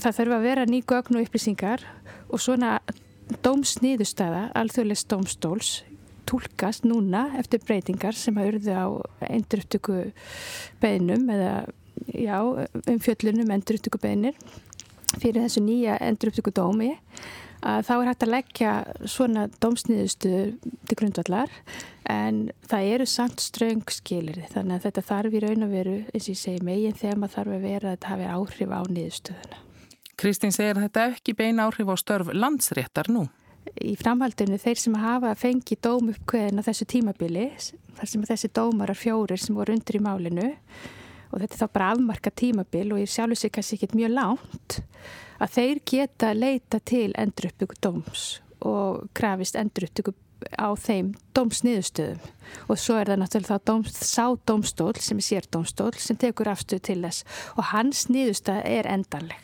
Það 0.00 0.16
þurfa 0.18 0.40
að 0.40 0.48
vera 0.48 0.66
ný 0.66 0.80
gögn 0.82 1.20
og 1.20 1.28
upplýsingar 1.28 1.84
og 2.30 2.42
svona 2.42 2.80
dómsnýðustæða, 3.44 4.48
alþjóðlegs 4.58 5.06
dómstóls 5.06 5.70
tólkast 6.30 6.86
núna 6.86 7.26
eftir 7.40 7.62
breytingar 7.66 8.16
sem 8.16 8.36
hafa 8.38 8.52
urðu 8.52 8.74
á 8.74 8.86
endurupptöku 9.30 9.98
beðnum 10.82 11.30
eða 11.34 11.52
já, 12.14 12.36
um 12.40 13.00
fjöllunum 13.02 13.50
endurupptöku 13.56 14.00
beðnir 14.02 14.36
fyrir 15.18 15.44
þessu 15.44 15.62
nýja 15.64 15.98
enduruptöku 16.04 16.52
dómi 16.54 16.92
að 17.60 17.82
þá 17.88 17.92
er 17.94 18.08
hægt 18.08 18.24
að 18.24 18.32
leggja 18.34 18.74
svona 19.08 19.46
dómsniðustu 19.60 20.34
til 20.88 20.96
grundvallar 20.96 21.50
en 22.08 22.46
það 22.70 22.92
eru 22.94 23.08
samt 23.08 23.42
ströng 23.44 23.82
skilir 23.92 24.40
þannig 24.52 24.78
að 24.78 24.86
þetta 24.86 25.06
þarf 25.10 25.36
í 25.36 25.42
raun 25.44 25.66
og 25.66 25.74
veru 25.74 25.96
eins 26.12 26.24
og 26.24 26.32
ég 26.32 26.40
segi 26.40 26.62
megin 26.66 26.96
þegar 26.96 27.20
maður 27.20 27.36
þarf 27.36 27.56
að 27.56 27.66
vera 27.66 27.90
að 27.90 27.96
þetta 27.96 28.14
hafi 28.14 28.30
áhrif 28.36 28.72
á 28.72 28.80
niðurstöðuna. 28.88 29.60
Kristín 30.20 30.52
segir 30.52 30.80
þetta 30.80 31.04
ekki 31.14 31.36
beina 31.36 31.68
áhrif 31.68 31.92
á 31.92 31.96
störf 32.00 32.32
landsréttar 32.32 33.08
nú. 33.12 33.26
Í 33.80 33.92
framhaldinu 34.00 34.56
þeir 34.60 34.80
sem 34.80 34.96
hafa 34.96 35.34
fengið 35.38 35.82
dómuppkveðin 35.84 36.60
á 36.60 36.66
þessu 36.66 36.88
tímabili 36.88 37.46
þar 37.98 38.08
sem 38.08 38.24
þessi 38.28 38.50
dómarar 38.56 38.96
fjórir 38.96 39.40
sem 39.40 39.56
voru 39.56 39.76
undir 39.76 40.00
í 40.00 40.02
málinu 40.04 40.48
og 41.30 41.40
þetta 41.40 41.54
er 41.56 41.62
þá 41.62 41.74
bara 41.74 41.90
afmarka 41.94 42.32
tímabil 42.34 42.94
og 42.94 43.02
ég 43.02 43.10
sjálf 43.10 43.38
sér 43.38 43.52
kannski 43.54 43.78
ekki 43.78 43.98
mjög 43.98 44.14
lánt 44.16 44.80
að 45.40 45.54
þeir 45.56 45.82
geta 45.92 46.32
leita 46.36 46.80
til 46.84 47.10
enduruppbyggu 47.18 47.78
dóms 47.84 48.26
og 48.66 49.06
krafist 49.16 49.56
enduruppbyggu 49.56 50.14
á 50.56 50.72
þeim 50.78 51.12
dómsniðustöðum 51.36 52.20
og 52.72 52.80
svo 52.80 52.96
er 53.00 53.10
það 53.10 53.20
náttúrulega 53.22 53.58
þá 53.58 53.66
dóms, 53.70 53.96
sá 54.00 54.24
dómstól 54.48 54.94
sem 55.00 55.20
er 55.20 55.26
sér 55.26 55.48
dómstól 55.52 55.92
sem 56.00 56.18
tekur 56.20 56.50
afstöð 56.52 56.84
til 56.88 57.00
þess 57.04 57.24
og 57.56 57.70
hans 57.72 58.06
niðustöð 58.12 58.62
er 58.64 58.88
endanleg. 58.90 59.40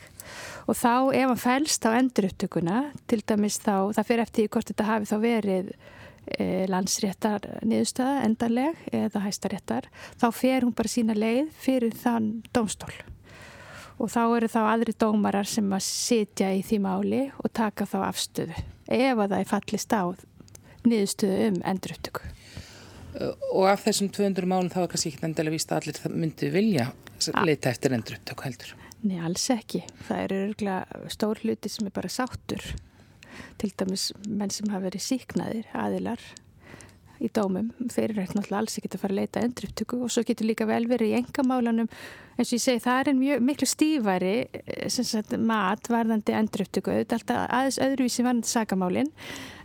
Og 0.67 0.75
þá 0.75 1.13
ef 1.15 1.29
hann 1.29 1.39
fælst 1.39 1.85
á 1.87 1.95
endurupptökuna 1.95 2.81
til 3.07 3.21
dæmis 3.23 3.61
þá, 3.63 3.93
það 3.95 4.09
fyrir 4.09 4.25
eftir 4.25 4.49
hvort 4.51 4.71
þetta 4.73 4.89
hafi 4.89 5.07
þá 5.07 5.17
verið 5.23 5.71
landsréttar 6.69 7.45
niðurstöða 7.63 8.23
endanleg 8.27 8.81
eða 8.91 9.23
hæstaréttar, 9.25 9.87
þá 10.19 10.27
fer 10.35 10.65
hún 10.65 10.75
bara 10.77 10.91
sína 10.91 11.15
leið 11.17 11.53
fyrir 11.63 11.95
þann 11.97 12.31
dómstól 12.55 12.93
og 13.97 14.11
þá 14.13 14.21
eru 14.37 14.49
þá 14.51 14.59
aðri 14.63 14.93
dómarar 14.99 15.47
sem 15.49 15.69
að 15.73 15.85
sitja 15.87 16.51
í 16.53 16.63
því 16.65 16.79
máli 16.85 17.21
og 17.41 17.53
taka 17.57 17.87
þá 17.89 17.97
afstöðu 18.11 18.57
ef 18.87 19.17
að 19.17 19.31
það 19.31 19.39
er 19.39 19.49
fallist 19.49 19.95
á 19.95 20.03
niðurstöðu 20.87 21.47
um 21.49 21.61
endurupptöku. 21.71 22.33
Og 23.49 23.65
af 23.71 23.85
þessum 23.87 24.11
200 24.13 24.49
málum 24.49 24.69
þá 24.71 24.83
er 24.83 24.91
kannski 24.91 25.11
ekki 25.13 25.25
endilega 25.25 25.55
víst 25.55 25.71
að 25.73 25.81
allir 25.81 26.19
myndi 26.21 26.51
vilja 26.53 26.91
leita 27.41 27.71
eftir 27.73 27.95
endurupptöku 27.97 28.45
heldur. 28.45 28.75
Nei, 29.07 29.17
alls 29.23 29.45
ekki. 29.53 29.83
Það 30.07 30.21
eru 30.25 30.37
örgulega 30.47 31.09
stór 31.13 31.41
hluti 31.43 31.71
sem 31.71 31.89
er 31.89 31.95
bara 31.95 32.11
sáttur. 32.11 32.63
Til 33.61 33.71
dæmis 33.79 34.11
menn 34.27 34.53
sem 34.53 34.69
hafa 34.71 34.87
verið 34.89 35.07
síknaðir, 35.07 35.71
aðilar 35.73 36.21
í 37.23 37.29
dómum. 37.33 37.71
Þeir 37.89 38.11
eru 38.11 38.25
náttúrulega 38.25 38.59
alls 38.59 38.77
ekki 38.77 38.91
að 38.91 39.01
fara 39.01 39.15
að 39.15 39.19
leita 39.21 39.43
endruptöku 39.45 39.99
og 40.05 40.13
svo 40.13 40.23
getur 40.27 40.47
líka 40.49 40.67
vel 40.69 40.83
verið 40.89 41.13
í 41.13 41.17
engamálanum. 41.17 41.89
eins 42.37 42.51
og 42.51 42.57
ég 42.57 42.63
segi 42.63 42.83
það 42.83 42.99
er 42.99 43.09
en 43.09 43.19
mjög 43.21 43.43
miklu 43.47 43.67
stífæri 43.67 44.35
eh, 44.53 45.37
mat 45.41 45.89
varðandi 45.89 46.35
endruptöku. 46.37 46.93
Er 46.93 47.17
alltaf 47.17 47.47
aðeins 47.47 47.81
öðruvísi 47.81 48.25
varðandi 48.25 48.51
sagamálinn 48.51 49.11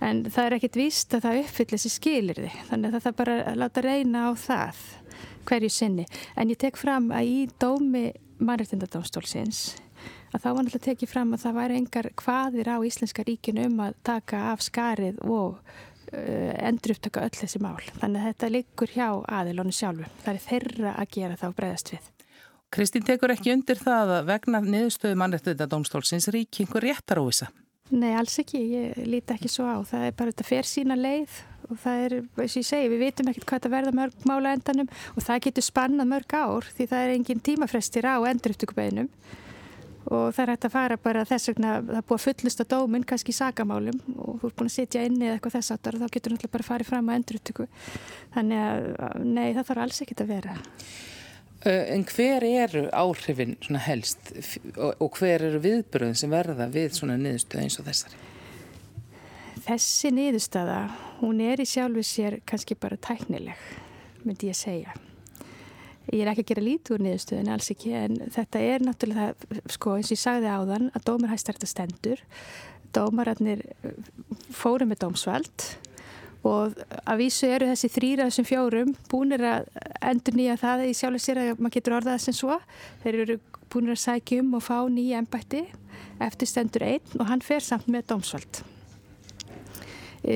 en 0.00 0.25
það 0.25 0.47
er 0.47 0.59
ekkit 0.59 0.81
víst 0.81 1.14
að 1.14 1.26
það 1.26 1.41
uppfyll 1.45 1.71
þessi 1.75 1.93
skilir 1.93 2.43
þið. 2.43 2.59
Þannig 2.71 2.97
að 2.97 3.07
það 3.07 3.19
bara 3.21 3.38
láta 3.61 3.85
reyna 3.85 4.26
á 4.26 4.31
það 4.33 4.83
hverju 5.49 5.73
sinni. 5.73 6.09
En 6.37 6.52
ég 6.52 6.61
tek 6.61 6.81
fram 6.81 7.11
að 7.12 7.29
í 7.29 7.38
dómi 7.61 8.09
mannreitindadómstólsins 8.43 9.67
að 10.33 10.43
þá 10.43 10.49
var 10.49 10.65
náttúrulega 10.65 10.87
tekið 10.89 11.11
fram 11.12 11.33
að 11.35 11.43
það 11.45 11.57
væri 11.61 11.79
engar 11.81 12.11
hvaðir 12.23 12.71
á 12.73 12.77
Íslenska 12.89 13.25
ríkinu 13.29 13.67
um 13.69 13.81
að 13.85 13.97
taka 14.07 14.43
af 14.53 14.65
skarið 14.65 15.21
og 15.29 15.59
uh, 15.59 16.53
endur 16.69 16.95
upptöka 16.97 17.25
öll 17.27 17.37
þessi 17.37 17.62
mál. 17.62 17.79
Þannig 18.01 18.23
að 18.23 18.29
þetta 18.31 18.53
liggur 18.57 18.95
hjá 18.95 19.09
aðilónu 19.41 19.77
sjálfu. 19.77 20.09
Það 20.25 20.35
er 20.35 20.45
þeirra 20.49 20.95
að 20.97 21.12
gera 21.19 21.41
þá 21.41 21.47
breyðast 21.59 21.95
við. 21.95 22.11
Kristín 22.73 23.05
tekur 23.05 23.35
ekki 23.35 23.53
undir 23.53 23.77
það 23.77 24.15
að 24.19 24.29
vegna 24.31 24.62
niðurstöðu 24.65 25.19
mannreitindadómstólsins 25.21 26.31
rík 26.33 26.62
einhver 26.62 26.87
réttar 26.87 27.21
á 27.21 27.25
þessa? 27.29 27.53
Nei, 27.93 28.15
alls 28.17 28.39
ekki. 28.41 28.61
Ég 28.73 29.01
líti 29.05 29.35
ekki 29.35 29.51
svo 29.53 29.67
á. 29.69 29.77
Það 29.85 30.07
er 30.07 30.15
bara 30.17 30.33
þetta 30.33 30.47
fer 30.49 30.69
sína 30.69 30.97
leið 30.97 31.35
og 31.69 31.79
það 31.83 32.05
er, 32.07 32.15
eins 32.41 32.55
og 32.57 32.62
ég 32.62 32.69
segi, 32.69 32.89
við 32.91 33.03
vitum 33.07 33.29
ekkert 33.31 33.47
hvað 33.49 33.61
þetta 33.61 33.73
verða 33.75 33.93
mörg 33.97 34.27
mála 34.29 34.55
endanum 34.57 34.89
og 35.12 35.25
það 35.25 35.45
getur 35.47 35.67
spannað 35.67 36.11
mörg 36.11 36.35
ár 36.35 36.69
því 36.73 36.89
það 36.91 37.05
er 37.05 37.15
engin 37.17 37.45
tímafrestir 37.45 38.09
á 38.09 38.17
enduruptökubeginum 38.33 39.11
og 40.09 40.33
það 40.35 40.43
er 40.45 40.53
hægt 40.55 40.67
að 40.67 40.75
fara 40.75 40.99
bara 41.03 41.25
þess 41.29 41.53
vegna, 41.53 41.77
það 41.87 42.01
er 42.01 42.09
búið 42.09 42.19
að 42.19 42.27
fullista 42.27 42.67
dóminn 42.73 43.07
kannski 43.07 43.35
í 43.35 43.38
sagamálum 43.38 44.03
og 44.17 44.43
þú 44.43 44.51
er 44.51 44.57
búin 44.59 44.73
að 44.73 44.77
sitja 44.77 45.07
inni 45.07 45.29
eða 45.29 45.38
eitthvað 45.38 45.57
þess 45.59 45.77
aftar 45.77 45.97
og 45.97 46.03
þá 46.03 46.17
getur 46.17 46.35
náttúrulega 46.35 46.57
bara 46.57 46.69
farið 46.73 46.91
fram 46.91 47.11
á 47.12 47.17
enduruptöku 47.17 47.69
þannig 48.35 48.67
að 48.67 49.17
nei, 49.23 49.49
það 49.55 49.67
þarf 49.71 49.87
alls 49.87 50.05
ekkert 50.05 50.25
að 50.25 50.35
vera 50.37 50.59
En 51.62 52.03
hver 52.11 52.43
eru 52.43 52.88
áhrifin 52.91 53.55
helst 53.85 54.33
og 54.99 55.19
hver 55.21 55.45
eru 55.47 55.61
viðbröðin 55.62 56.19
sem 56.19 56.33
verða 56.33 56.67
við 56.73 56.97
svona 56.97 57.15
niðurstöð 57.21 57.62
eins 57.62 57.79
og 57.79 57.87
þessari? 57.87 58.19
Þessi 59.62 60.11
niðurstaða, 60.11 60.81
hún 61.21 61.38
er 61.45 61.62
í 61.62 61.67
sjálfu 61.71 62.03
sér 62.03 62.41
kannski 62.51 62.75
bara 62.75 62.99
tæknileg, 62.99 63.61
myndi 64.27 64.51
ég 64.51 64.59
segja. 64.59 64.97
Ég 66.11 66.25
er 66.25 66.33
ekki 66.33 66.43
að 66.43 66.51
gera 66.51 66.65
lítið 66.67 66.97
úr 66.97 67.05
niðurstöðinu, 67.05 67.53
alls 67.55 67.71
ekki, 67.71 67.93
en 67.95 68.19
þetta 68.35 68.62
er 68.67 68.83
náttúrulega, 68.83 69.61
sko, 69.71 69.95
eins 69.99 70.11
og 70.11 70.17
ég 70.17 70.23
sagði 70.23 70.51
áðan, 70.51 70.88
að 70.97 71.07
dómar 71.07 71.31
hægt 71.31 71.51
þetta 71.53 71.69
stendur. 71.71 72.25
Dómararnir 72.93 73.62
eh, 73.71 73.95
fóru 74.53 74.88
með 74.88 75.05
dómsvald 75.05 75.69
og 76.43 76.75
að 77.07 77.21
vísu 77.21 77.47
eru 77.47 77.69
þessi 77.71 77.91
þrýra 77.95 78.27
þessum 78.27 78.49
fjórum 78.49 78.91
búinir 79.07 79.45
að 79.47 79.69
endur 80.11 80.35
nýja 80.35 80.59
það 80.59 80.85
í 80.88 80.97
sjálfu 80.99 81.23
sér 81.23 81.38
að 81.38 81.51
maður 81.62 81.77
getur 81.77 81.97
orðað 82.01 82.25
sem 82.25 82.35
svo. 82.35 82.59
Þeir 83.05 83.19
eru 83.23 83.38
búinir 83.71 83.95
að 83.95 84.03
sækjum 84.03 84.51
og 84.59 84.65
fá 84.67 84.77
nýja 84.91 85.23
ennbætti 85.23 85.62
eftir 86.23 86.51
stendur 86.51 86.87
einn 86.88 87.21
og 87.21 87.29
hann 87.31 87.47
fer 87.47 87.62
samt 87.62 87.87
með 87.87 88.09
dómsvald. 88.11 88.65
E, 90.27 90.35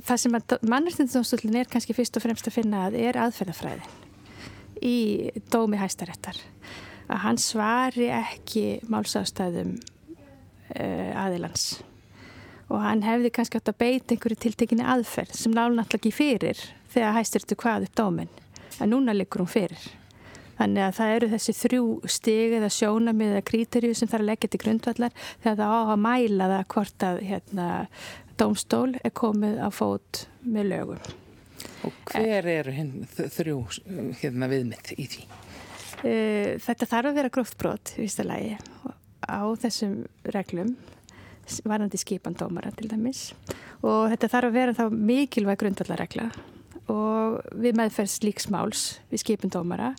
það 0.00 0.24
sem 0.24 0.40
mannarstundastóllin 0.72 1.60
er 1.60 1.68
kannski 1.68 1.96
fyrst 1.96 2.16
og 2.16 2.24
fremst 2.24 2.48
að 2.48 2.56
finna 2.56 2.86
að 2.88 2.98
er 3.04 3.20
aðferðafræðin 3.20 4.01
í 4.82 5.30
dómi 5.52 5.80
hæstaréttar 5.80 6.38
að 7.08 7.22
hann 7.24 7.40
svari 7.40 8.10
ekki 8.14 8.66
málsástæðum 8.92 9.78
uh, 9.78 11.10
aðilans 11.24 11.82
og 12.72 12.80
hann 12.80 13.02
hefði 13.04 13.32
kannski 13.34 13.60
átt 13.60 13.72
að 13.72 13.80
beita 13.82 14.14
einhverju 14.14 14.42
tiltekinni 14.46 14.86
aðferð 14.86 15.34
sem 15.36 15.54
náttúrulega 15.54 15.98
ekki 16.00 16.14
fyrir 16.14 16.62
þegar 16.92 17.18
hæstirtu 17.18 17.58
hvað 17.60 17.88
upp 17.88 17.98
dómin 18.00 18.32
en 18.80 18.92
núna 18.94 19.14
likur 19.16 19.44
hún 19.44 19.52
fyrir 19.52 19.90
þannig 20.58 20.84
að 20.86 20.96
það 20.98 21.14
eru 21.16 21.30
þessi 21.32 21.54
þrjú 21.58 21.86
stig 22.16 22.56
eða 22.58 22.70
sjónamið 22.72 23.34
eða 23.34 23.46
kríterju 23.50 23.96
sem 23.98 24.10
þarf 24.10 24.24
að 24.24 24.30
leggja 24.30 24.52
til 24.52 24.62
grundvallar 24.62 25.16
þegar 25.42 25.58
það 25.62 25.72
á 25.72 25.80
að 25.82 26.04
mæla 26.06 26.50
það 26.52 26.68
hvort 26.74 27.08
að 27.08 27.24
hérna, 27.30 27.66
dómstól 28.40 28.86
er 29.02 29.16
komið 29.22 29.58
á 29.62 29.68
fót 29.72 30.24
með 30.42 30.72
lögum. 30.74 31.21
Og 31.82 31.94
hver 32.12 32.46
eru 32.46 32.74
þrjú 33.16 33.58
hérna, 34.20 34.48
viðmynd 34.50 34.92
í 34.94 35.06
því? 35.10 35.26
Eh, 36.02 36.58
þetta 36.62 36.88
þarf 36.88 37.10
að 37.10 37.18
vera 37.18 37.32
gróft 37.34 37.58
brot 37.58 37.94
í 37.96 38.04
vista 38.04 38.26
lagi. 38.26 38.56
Á 39.22 39.42
þessum 39.62 40.02
reglum 40.34 40.76
varandi 41.66 41.98
skipan 42.00 42.36
dómara 42.38 42.72
til 42.76 42.90
dæmis. 42.90 43.32
Og 43.82 44.10
þetta 44.12 44.30
þarf 44.30 44.50
að 44.50 44.56
vera 44.56 44.76
þá 44.78 44.84
mikilvæg 44.94 45.60
grundvallarregla 45.62 46.30
og 46.92 47.38
við 47.62 47.76
meðferð 47.78 48.10
slíksmáls 48.10 48.82
við 49.10 49.22
skipin 49.24 49.52
dómara. 49.52 49.92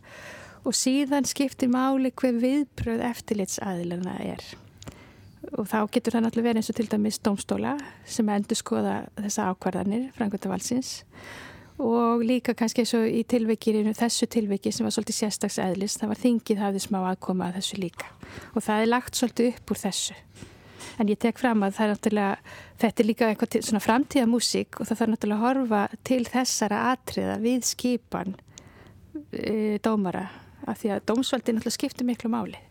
Og 0.64 0.76
síðan 0.78 1.28
skiptir 1.28 1.72
máli 1.72 2.14
hver 2.16 2.38
viðbröð 2.40 3.04
eftirlitsaðilina 3.10 4.16
er. 4.24 4.44
Og 5.60 5.68
þá 5.68 5.84
getur 5.92 6.16
það 6.16 6.24
náttúrulega 6.26 6.50
verið 6.50 6.62
eins 6.62 6.72
og 6.72 6.78
til 6.78 6.90
dæmis 6.92 7.20
domstóla 7.20 7.74
sem 8.08 8.30
endur 8.32 8.58
skoða 8.58 8.94
þessa 9.20 9.50
ákvarðanir 9.52 10.08
frangvölda 10.16 10.52
valsins 10.52 11.02
og 11.82 12.22
líka 12.22 12.54
kannski 12.54 12.84
eins 12.84 12.94
og 12.98 13.06
í 13.10 13.24
tilveikirinu 13.30 13.94
þessu 13.98 14.28
tilveiki 14.30 14.72
sem 14.72 14.86
var 14.86 14.94
svolítið 14.94 15.18
sérstags 15.18 15.60
eðlis 15.62 15.98
það 15.98 16.12
var 16.12 16.22
þingið 16.22 16.62
hafið 16.62 16.86
smá 16.86 17.00
aðkoma 17.10 17.48
að 17.50 17.60
þessu 17.60 17.80
líka. 17.82 18.10
Og 18.54 18.66
það 18.66 18.82
er 18.82 18.92
lagt 18.92 19.18
svolítið 19.18 19.50
upp 19.54 19.74
úr 19.74 19.82
þessu. 19.82 20.18
En 21.02 21.10
ég 21.10 21.18
tek 21.18 21.40
fram 21.42 21.64
að 21.66 21.78
það 21.78 21.86
er 21.86 21.94
náttúrulega 21.94 22.58
þetta 22.84 23.02
er 23.02 23.08
líka 23.10 23.30
eitthvað 23.32 23.58
svona 23.66 23.82
framtíða 23.82 24.30
músík 24.30 24.80
og 24.80 24.90
það 24.90 25.00
þarf 25.00 25.14
náttúrulega 25.14 25.40
að 25.40 25.46
horfa 25.48 26.02
til 26.06 26.22
þessara 26.30 26.82
atriða 26.92 27.38
við 27.42 27.66
skipan 27.66 28.36
e, 29.32 29.80
dómara. 29.82 30.28
Af 30.70 30.84
því 30.84 30.94
að 30.94 31.08
dómsvaldin 31.10 31.58
náttúrulega 31.58 31.80
skiptir 31.80 32.08
miklu 32.08 32.30
máli. 32.34 32.62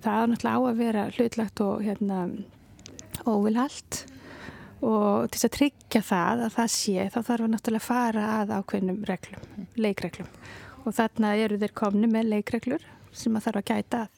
Það 0.00 0.22
er 0.22 0.32
náttúrulega 0.32 0.56
á 0.56 0.60
að 0.70 0.80
vera 0.80 1.04
hlutlagt 1.18 1.62
og 1.66 1.84
hérna 1.84 2.22
óvilhalt 3.28 4.06
og 4.80 5.28
til 5.32 5.42
að 5.44 5.54
tryggja 5.56 6.00
það 6.04 6.44
að 6.46 6.54
það 6.56 6.70
sé 6.74 7.08
þá 7.12 7.18
þarf 7.18 7.44
að 7.44 7.50
náttúrulega 7.54 7.84
fara 7.84 8.24
að 8.38 8.52
ákveðnum 8.56 9.02
reglum, 9.08 9.66
leikreglum 9.76 10.30
og 10.86 10.96
þarna 10.96 11.34
eru 11.36 11.58
þeir 11.60 11.74
komni 11.76 12.08
með 12.08 12.30
leikreglur 12.34 12.86
sem 13.12 13.36
að 13.36 13.46
þarf 13.48 13.60
að 13.60 13.70
gæta 13.70 14.02
að. 14.04 14.16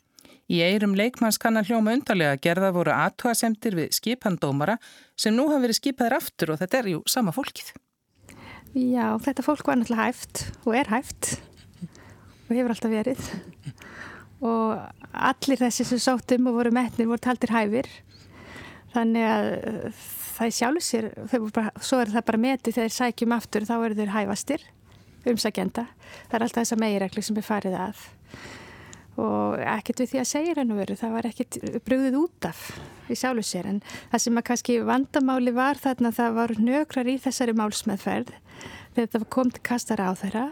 Í 0.53 0.59
eirum 0.67 0.95
leikmannskannar 0.99 1.67
hljóma 1.67 1.95
undarlega 1.97 2.39
gerða 2.43 2.73
voru 2.75 2.93
aðtúasemtir 2.95 3.77
við 3.79 3.95
skipandómara 3.97 4.77
sem 5.19 5.35
nú 5.35 5.49
hafa 5.49 5.63
verið 5.65 5.79
skipaðir 5.79 6.19
aftur 6.19 6.53
og 6.55 6.61
þetta 6.61 6.79
er 6.81 6.91
jú 6.93 7.03
sama 7.09 7.35
fólkið. 7.35 7.73
Já, 8.73 9.07
þetta 9.23 9.47
fólk 9.47 9.67
var 9.69 9.81
náttúrulega 9.81 10.09
hæft 10.11 10.45
og 10.63 10.77
er 10.77 10.93
hæft 10.93 11.35
og 12.49 12.55
hefur 12.55 12.75
alltaf 12.75 12.93
verið 12.93 13.27
og 14.43 15.03
allir 15.13 15.61
þessi 15.61 15.87
sem 15.87 16.01
sóttum 16.03 16.49
og 16.51 16.59
voru 16.59 16.73
metnir 16.75 17.11
voru 17.11 17.23
taldir 17.23 17.53
hæfir 17.55 17.91
Þannig 18.93 19.25
að 19.25 19.47
það 20.37 20.57
sjálfur 20.59 20.87
sér, 20.87 21.11
bara, 21.53 21.73
svo 21.81 22.01
er 22.03 22.13
það 22.13 22.27
bara 22.31 22.43
metið 22.47 22.79
þegar 22.79 22.97
sækjum 22.97 23.37
aftur 23.37 23.69
þá 23.69 23.75
eru 23.79 23.99
þeir 24.01 24.17
hæfastir 24.17 24.67
umsækjenda. 25.33 25.87
Það 26.29 26.37
er 26.39 26.45
alltaf 26.47 26.65
þessa 26.65 26.81
megiregli 26.83 27.23
sem 27.23 27.39
er 27.39 27.47
farið 27.47 27.79
að 27.79 28.05
og 29.21 29.61
ekkert 29.61 30.01
við 30.01 30.13
því 30.13 30.21
að 30.23 30.31
segja 30.31 30.55
hennu 30.57 30.79
veru, 30.79 30.97
það 30.97 31.17
var 31.17 31.29
ekkert 31.29 31.59
brugðið 31.85 32.15
út 32.23 32.49
af 32.49 32.63
í 33.13 33.17
sjálfur 33.19 33.45
sér 33.45 33.69
en 33.69 33.83
það 34.13 34.25
sem 34.25 34.41
að 34.41 34.47
kannski 34.49 34.79
vandamáli 34.89 35.53
var 35.57 35.81
þarna 35.81 36.15
það 36.17 36.39
var 36.39 36.55
nökrar 36.57 37.11
í 37.13 37.19
þessari 37.21 37.55
málsmeðferð 37.59 38.33
þegar 38.95 39.13
þetta 39.13 39.31
kom 39.37 39.53
til 39.53 39.65
kastar 39.69 40.01
á 40.01 40.17
þeirra 40.17 40.47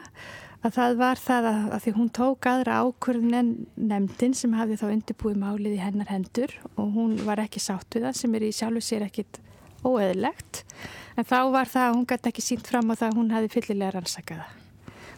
að 0.61 0.75
það 0.77 0.97
var 1.01 1.21
það 1.21 1.47
að, 1.49 1.61
að 1.73 1.85
því 1.85 1.93
hún 1.97 2.11
tók 2.21 2.49
aðra 2.51 2.81
ákvörðun 2.85 3.39
en 3.39 3.53
nefndin 3.81 4.37
sem 4.37 4.57
hafði 4.59 4.81
þá 4.83 4.87
undirbúið 4.91 5.39
málið 5.41 5.77
í 5.79 5.81
hennar 5.81 6.13
hendur 6.13 6.53
og 6.75 6.91
hún 6.99 7.17
var 7.25 7.41
ekki 7.41 7.63
sátt 7.65 7.97
við 7.97 8.11
það 8.11 8.19
sem 8.21 8.37
er 8.37 8.45
í 8.45 8.53
sjálfu 8.53 8.85
sér 8.85 9.07
ekkit 9.09 9.41
óeðlegt 9.85 10.65
en 11.17 11.29
þá 11.29 11.39
var 11.55 11.71
það 11.71 11.87
að 11.87 11.97
hún 11.99 12.09
gæti 12.13 12.33
ekki 12.33 12.47
sínt 12.47 12.71
fram 12.71 12.93
á 12.93 12.95
það 12.95 13.09
að 13.09 13.19
hún 13.21 13.33
hafi 13.37 13.53
fyllilega 13.55 13.95
rannsakaða 13.97 14.51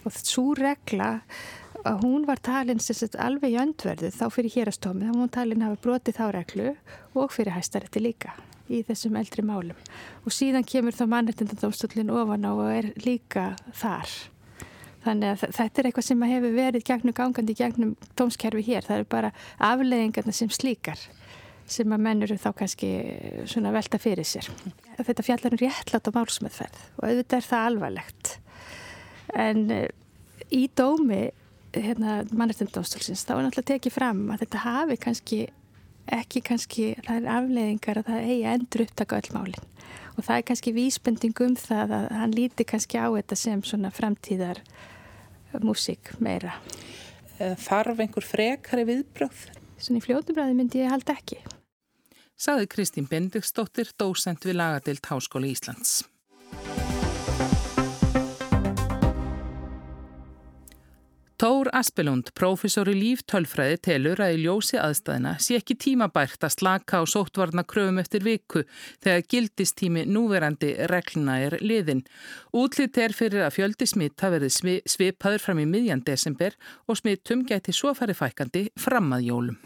og 0.03 0.17
svo 0.19 0.47
regla 0.59 1.11
að 1.83 1.99
hún 2.03 2.25
var 2.27 2.39
talin 2.43 2.79
sagt, 2.79 3.17
alveg 3.19 3.55
í 3.55 3.59
öndverðu 3.59 4.11
þá 4.15 4.25
fyrir 4.31 4.55
hérastómi 4.55 5.09
þá 5.09 5.19
hún 5.19 5.31
talin 5.31 5.63
hafa 5.65 5.79
brotið 5.83 6.19
þá 6.19 6.25
reglu 6.37 6.73
og 7.13 7.31
fyrir 7.35 7.55
hæstarætti 7.57 8.03
líka 8.03 8.35
í 8.71 8.81
þessum 8.87 9.17
eldri 9.19 9.43
málum. 9.45 9.79
Og 10.23 10.33
síðan 10.33 10.65
kemur 10.67 10.95
þá 10.95 11.05
mannrettindadómstöldin 11.11 12.13
ofan 12.13 12.47
á 12.47 12.51
og 12.53 12.69
er 12.71 12.91
líka 13.03 13.49
þar. 13.75 14.11
Þannig 15.03 15.33
að 15.33 15.43
þetta 15.57 15.81
er 15.81 15.89
eitthvað 15.89 16.07
sem 16.07 16.25
hefur 16.29 16.55
verið 16.55 16.85
gegnum 16.87 17.17
gangandi 17.17 17.55
gegnum 17.59 17.95
dómskerfi 18.15 18.63
hér. 18.69 18.87
Það 18.87 19.01
eru 19.01 19.09
bara 19.11 19.33
afleðingarna 19.59 20.35
sem 20.35 20.51
slíkar 20.53 21.01
sem 21.69 21.95
að 21.95 22.03
menn 22.05 22.25
eru 22.25 22.37
þá 22.39 22.49
kannski 22.59 22.91
svona 23.49 23.73
velta 23.75 23.99
fyrir 24.01 24.27
sér 24.27 24.49
þetta 24.99 25.25
fjallar 25.25 25.55
um 25.55 25.61
réttlátt 25.61 26.09
á 26.09 26.15
málsmeðferð 26.15 26.81
og 26.97 27.07
auðvitað 27.07 27.37
er 27.39 27.47
það 27.49 27.67
alvarlegt 27.69 28.33
en 29.33 29.65
eh, 29.73 29.89
í 30.53 30.67
dómi 30.75 31.23
hérna, 31.73 32.21
mannreitindómstólsins 32.31 33.25
þá 33.25 33.35
er 33.35 33.45
náttúrulega 33.47 33.71
tekið 33.73 33.95
fram 33.95 34.25
að 34.33 34.45
þetta 34.45 34.63
hafi 34.67 34.99
kannski 35.01 35.43
ekki 36.13 36.41
kannski, 36.43 36.87
það 37.05 37.19
er 37.21 37.29
afleiðingar 37.37 38.01
að 38.01 38.09
það 38.09 38.25
eigi 38.27 38.49
endur 38.51 38.83
upptaka 38.83 39.21
öll 39.21 39.35
málinn 39.37 39.69
og 40.13 40.25
það 40.25 40.35
er 40.35 40.47
kannski 40.49 40.73
vísbending 40.75 41.43
um 41.45 41.55
það 41.57 41.95
að 41.97 42.07
hann 42.19 42.35
líti 42.35 42.67
kannski 42.69 42.99
á 42.99 43.07
þetta 43.07 43.37
sem 43.39 43.63
svona 43.65 43.89
framtíðar 43.93 44.61
músík 45.63 46.13
meira. 46.23 46.55
Eh, 47.39 47.55
þarf 47.59 48.01
einhver 48.01 48.25
frekari 48.25 48.85
viðbröð? 48.89 49.45
Svona 49.83 49.99
í 49.99 50.05
fljóðubræði 50.05 50.55
myndi 50.55 50.79
ég 50.79 50.93
halda 50.93 51.17
ekki. 51.17 51.41
Saði 52.39 52.69
Kristín 52.71 53.09
Bendiksdóttir, 53.11 53.91
dósent 53.99 54.47
við 54.47 54.57
Lagadild 54.61 55.03
Háskóli 55.11 55.51
Íslands. 55.51 56.01
Tór 61.43 61.67
Aspelund, 61.75 62.29
prófessor 62.39 62.87
í 62.87 62.93
líftölfræði, 62.95 63.79
telur 63.83 64.21
að 64.23 64.37
í 64.37 64.43
ljósi 64.45 64.77
aðstæðina 64.79 65.33
sé 65.43 65.57
ekki 65.59 65.75
tímabært 65.75 66.45
að 66.47 66.53
slaka 66.55 67.01
á 67.01 67.03
sóttvarna 67.03 67.65
kröfum 67.67 67.99
eftir 67.99 68.23
viku 68.23 68.63
þegar 69.03 69.27
gildistími 69.33 70.05
núverandi 70.07 70.71
regluna 70.87 71.41
er 71.43 71.57
liðin. 71.59 72.05
Útlitt 72.55 72.95
er 72.95 73.17
fyrir 73.17 73.43
að 73.43 73.57
fjöldi 73.57 73.89
smitt 73.91 74.23
hafi 74.23 74.39
verið 74.39 74.81
svipaður 74.95 75.43
fram 75.43 75.59
í 75.65 75.67
miðjan 75.67 76.07
desember 76.07 76.55
og 76.87 77.01
smittum 77.01 77.43
gæti 77.49 77.75
svo 77.75 77.91
farið 77.97 78.21
fækandi 78.23 78.67
fram 78.79 79.11
að 79.11 79.31
jólum. 79.33 79.63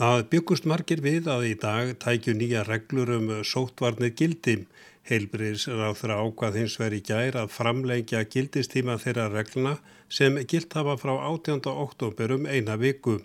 Það 0.00 0.22
byggust 0.32 0.66
margir 0.70 1.00
við 1.04 1.26
að 1.28 1.42
í 1.50 1.56
dag 1.60 1.90
tækju 2.00 2.32
nýja 2.38 2.62
reglur 2.64 3.10
um 3.12 3.26
sóttvarnir 3.44 4.14
gildim. 4.16 4.62
Heilbriðs 5.10 5.66
ráð 5.68 5.98
þeirra 5.98 6.16
ákvað 6.24 6.56
hins 6.60 6.76
veri 6.80 7.00
gær 7.04 7.36
að 7.36 7.50
framleikja 7.52 8.22
gildistíma 8.32 8.96
þeirra 9.02 9.26
regluna 9.34 9.74
sem 10.08 10.38
gilt 10.48 10.72
hafa 10.78 10.94
frá 11.02 11.12
18. 11.18 11.68
oktober 11.84 12.32
um 12.38 12.48
eina 12.48 12.78
viku. 12.80 13.18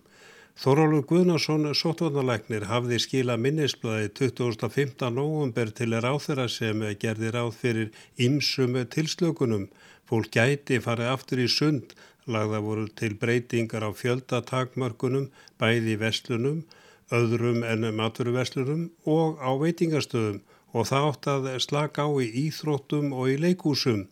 Þorálur 0.60 1.06
Guðnarsson 1.08 1.71
sóttvarnalæknir 1.71 2.67
hafði 2.67 2.99
skila 2.99 3.38
minnisblæði 3.39 4.12
25. 4.19 5.08
november 5.13 5.71
til 5.80 5.93
ráð 5.95 6.19
þeirra 6.25 6.49
sem 6.51 6.84
gerði 6.99 7.32
ráð 7.38 7.51
fyrir 7.62 8.03
ymsum 8.27 8.75
tilslökunum. 8.91 9.69
Fólk 10.10 10.34
gæti 10.36 10.82
farið 10.84 11.13
aftur 11.13 11.45
í 11.45 11.47
sund, 11.47 11.95
lagða 12.27 12.59
voru 12.63 12.87
til 12.99 13.15
breytingar 13.21 13.85
á 13.87 13.91
fjöldatakmörkunum, 13.95 15.29
bæði 15.59 15.95
vestlunum, 16.03 16.59
öðrum 17.11 17.63
en 17.63 17.87
maturverslunum 17.95 18.89
og 19.05 19.39
á 19.39 19.51
veitingastöðum 19.63 20.43
og 20.75 20.87
það 20.89 21.07
átt 21.09 21.27
að 21.33 21.49
slaka 21.63 22.05
á 22.05 22.11
í 22.21 22.27
íþróttum 22.47 23.13
og 23.15 23.31
í 23.31 23.37
leikúsum. 23.39 24.05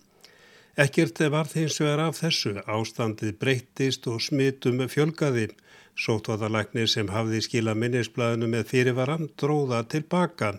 Ekkert 0.76 1.22
var 1.32 1.48
þeins 1.48 1.78
vegar 1.80 2.02
af 2.04 2.18
þessu, 2.20 2.58
ástandið 2.68 3.38
breyttist 3.40 4.08
og 4.12 4.24
smitum 4.24 4.82
fjölgaði. 4.92 5.50
Sótvaðalæknir 5.96 6.90
sem 6.92 7.08
hafði 7.08 7.40
skila 7.46 7.76
minnisblæðinu 7.80 8.50
með 8.52 8.66
fyrirvaran 8.72 9.30
dróða 9.40 9.86
tilbaka. 9.88 10.58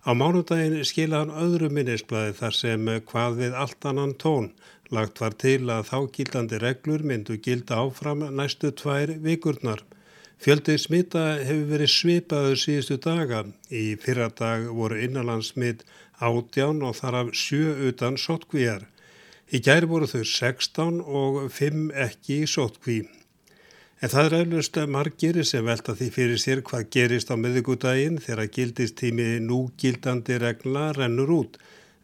Á 0.00 0.10
mánudagin 0.16 0.80
skila 0.88 1.20
hann 1.20 1.34
öðru 1.36 1.68
minnisblæði 1.76 2.32
þar 2.38 2.56
sem 2.56 2.88
hvað 3.10 3.36
við 3.42 3.58
allt 3.64 3.88
annan 3.90 4.14
tón. 4.16 4.48
Lagt 4.90 5.20
var 5.22 5.36
til 5.38 5.70
að 5.70 5.86
þá 5.86 5.98
gildandi 6.16 6.58
reglur 6.58 7.02
myndu 7.06 7.36
gilda 7.38 7.78
áfram 7.84 8.24
næstu 8.34 8.72
tvær 8.74 9.12
vikurnar. 9.22 9.84
Fjöldi 10.40 10.74
smita 10.80 11.24
hefur 11.44 11.68
verið 11.68 11.92
svipaður 11.92 12.58
síðustu 12.58 12.96
daga. 13.04 13.44
Í 13.70 13.94
fyrra 14.02 14.30
dag 14.34 14.66
voru 14.74 14.98
innanlandsmit 15.04 15.84
átján 16.18 16.82
og 16.82 16.96
þar 16.98 17.18
af 17.20 17.32
sjö 17.36 17.76
utan 17.90 18.18
sótkvíjar. 18.18 18.88
Í 19.54 19.62
gær 19.62 19.86
voru 19.90 20.10
þau 20.10 20.24
16 20.24 21.00
og 21.04 21.40
5 21.54 21.88
ekki 22.08 22.42
í 22.42 22.50
sótkví. 22.50 22.98
En 24.00 24.10
það 24.10 24.26
er 24.26 24.38
auðvist 24.40 24.82
margir 24.90 25.42
sem 25.44 25.66
velta 25.66 25.94
því 25.94 26.12
fyrir 26.18 26.40
sér 26.40 26.66
hvað 26.66 26.86
gerist 26.96 27.30
á 27.30 27.36
miðugudaginn 27.38 28.18
þegar 28.24 28.54
gildist 28.58 28.98
tími 28.98 29.34
núgildandi 29.44 30.40
regla 30.40 30.90
rennur 30.96 31.34
út. 31.36 31.60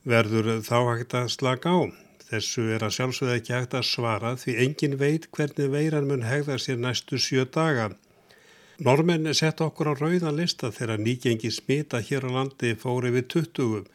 Verður 0.07 0.59
þá 0.63 0.77
hægt 0.93 1.17
að 1.17 1.33
slaka 1.35 1.73
á. 1.73 2.06
Þessu 2.27 2.65
er 2.75 2.83
að 2.83 2.95
sjálfsögða 2.97 3.37
ekki 3.39 3.55
hægt 3.55 3.75
að 3.79 3.87
svara 3.87 4.33
því 4.41 4.55
engin 4.65 4.97
veit 4.99 5.29
hvernig 5.37 5.71
veiran 5.71 6.09
mun 6.11 6.25
hegða 6.27 6.57
sér 6.59 6.81
næstu 6.83 7.21
sjö 7.23 7.45
daga. 7.57 7.93
Normenn 8.83 9.31
sett 9.35 9.63
okkur 9.65 9.93
á 9.93 9.95
rauðan 9.95 10.37
lista 10.37 10.73
þegar 10.75 11.01
nýgengi 11.01 11.53
smita 11.55 12.03
hér 12.09 12.27
á 12.27 12.31
landi 12.37 12.75
fóri 12.83 13.15
við 13.15 13.29
20. 13.37 13.87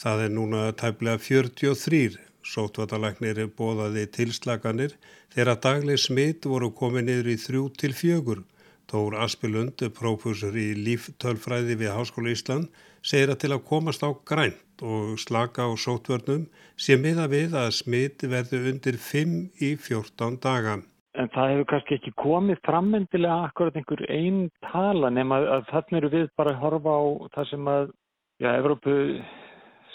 Það 0.00 0.22
er 0.26 0.32
núna 0.36 0.62
tæplega 0.78 1.18
43. 1.26 2.16
Sótvatalagnir 2.44 3.42
er 3.42 3.50
bóðaði 3.58 4.06
tilslaganir 4.16 4.94
þegar 5.34 5.60
dagleg 5.66 6.00
smit 6.00 6.46
voru 6.46 6.70
komið 6.78 7.08
niður 7.10 7.30
í 7.34 7.36
3-4. 7.42 8.42
Tór 8.90 9.18
Aspilund, 9.24 9.82
prófessor 9.96 10.56
í 10.56 10.72
líftölfræði 10.86 11.78
við 11.80 11.94
Háskóla 11.96 12.34
Ísland, 12.34 12.70
segir 13.04 13.32
að 13.34 13.42
til 13.44 13.52
að 13.56 13.66
komast 13.68 14.04
á 14.04 14.10
grænt 14.28 14.84
og 14.84 15.14
slaka 15.22 15.68
á 15.68 15.70
sótvörnum 15.76 16.48
sé 16.76 16.96
miða 17.00 17.28
við 17.30 17.54
að 17.58 17.70
smit 17.80 18.24
verði 18.26 18.64
undir 18.72 18.98
5 18.98 19.38
í 19.62 19.76
14 19.76 20.40
daga 20.42 20.80
en 21.14 21.30
það 21.34 21.52
hefur 21.52 21.68
kannski 21.70 21.96
ekki 21.98 22.12
komið 22.18 22.60
frammendilega 22.66 23.48
akkurat 23.48 23.76
einhver 23.78 24.02
einn 24.10 24.48
tala 24.66 25.10
nema 25.14 25.40
að 25.56 25.68
þannig 25.70 25.98
eru 26.00 26.10
við 26.14 26.26
bara 26.38 26.54
að 26.54 26.62
horfa 26.64 26.96
á 26.98 27.02
það 27.36 27.50
sem 27.52 27.70
að, 27.70 27.92
já, 28.42 28.48
Evrópu 28.58 28.96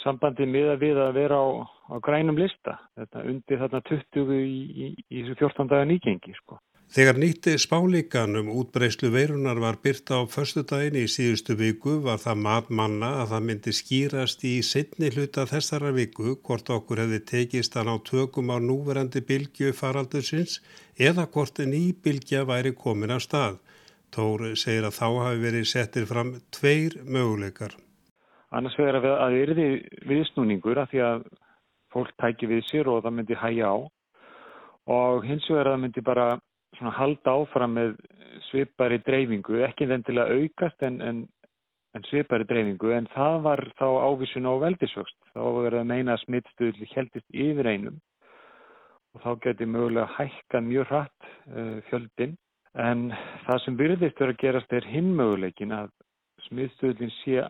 sambandi 0.03 0.47
miða 0.47 0.77
við 0.79 1.01
að 1.03 1.17
vera 1.19 1.41
á, 1.43 1.47
á 1.91 1.95
grænum 2.05 2.39
lista, 2.39 2.77
þetta 2.95 3.25
undir 3.33 3.61
þarna 3.63 3.81
20 3.89 4.37
í, 4.37 4.45
í, 4.47 4.89
í, 4.95 5.19
í 5.19 5.25
14 5.33 5.71
daga 5.71 5.89
nýgengi, 5.89 6.35
sko. 6.39 6.59
Þegar 6.89 7.19
nýtti 7.21 7.51
spálíkan 7.61 8.33
um 8.39 8.47
útbreyslu 8.49 9.11
veirunar 9.13 9.59
var 9.61 9.75
byrta 9.83 10.17
á 10.17 10.25
förstu 10.25 10.63
daginn 10.65 10.95
í 10.97 11.03
síðustu 11.05 11.53
viku 11.53 11.99
var 12.01 12.17
það 12.17 12.39
mat 12.45 12.71
manna 12.79 13.11
að 13.21 13.29
það 13.33 13.45
myndi 13.49 13.73
skýrast 13.77 14.45
í 14.49 14.53
setni 14.65 15.11
hluta 15.13 15.45
þessara 15.51 15.91
viku 15.93 16.33
hvort 16.41 16.71
okkur 16.73 17.03
hefði 17.03 17.19
tekist 17.33 17.77
að 17.77 17.91
ná 17.91 18.01
tökum 18.09 18.49
á 18.49 18.57
núverandi 18.57 19.21
bylgju 19.21 19.69
faraldusins 19.77 20.57
eða 20.97 21.27
hvort 21.29 21.61
ný 21.61 21.83
bylgja 21.93 22.41
væri 22.49 22.73
komin 22.73 23.13
af 23.13 23.21
stað. 23.27 23.61
Tór 24.09 24.47
segir 24.57 24.89
að 24.89 24.97
þá 24.97 25.07
hafi 25.27 25.45
verið 25.45 25.69
settir 25.69 26.09
fram 26.09 26.33
tveir 26.49 26.97
möguleikar. 27.05 27.77
Annars 28.49 28.81
vegar 28.81 28.97
að 28.97 29.09
það 29.13 29.39
erði 29.45 29.71
viðsnúningur 30.09 30.81
að 30.81 30.91
því 30.95 31.05
að 31.13 31.31
fólk 31.93 32.17
tæki 32.17 32.49
við 32.49 32.65
sér 32.73 32.89
og 32.89 33.03
það 33.05 33.19
myndi 33.21 33.41
hæja 33.45 33.77
á 33.77 33.77
og 34.89 35.25
hins 35.29 35.45
vegar 35.53 35.67
að 35.69 35.75
það 35.77 35.83
myndi 35.85 36.09
bara 36.13 36.31
svona 36.79 36.95
halda 36.95 37.35
áfram 37.35 37.75
með 37.77 37.93
svipari 38.49 38.99
dreifingu, 39.05 39.59
ekki 39.67 39.87
þendilega 39.89 40.39
aukast 40.39 40.85
en, 40.87 40.99
en, 41.03 41.21
en 41.97 42.05
svipari 42.09 42.47
dreifingu 42.49 42.93
en 42.95 43.09
það 43.13 43.39
var 43.45 43.63
þá 43.79 43.87
ávísun 44.07 44.49
á 44.49 44.53
veldisvöxt. 44.63 45.17
Þá 45.35 45.41
verður 45.43 45.79
að 45.81 45.89
meina 45.91 46.15
að 46.15 46.23
smittstuðli 46.25 46.89
heldist 46.95 47.29
yfir 47.47 47.69
einum 47.69 47.99
og 49.15 49.23
þá 49.23 49.31
getur 49.45 49.71
mögulega 49.73 50.09
hækka 50.17 50.61
mjög 50.61 50.91
hratt 50.91 51.29
uh, 51.49 51.79
fjöldin 51.89 52.35
en 52.79 53.07
það 53.47 53.63
sem 53.63 53.79
byrðist 53.79 54.19
verið 54.21 54.35
að 54.35 54.43
gerast 54.43 54.75
er 54.77 54.85
hinmöguleikin 54.85 55.73
að 55.73 55.89
smiðstöðlinn 56.45 57.15
sé 57.23 57.41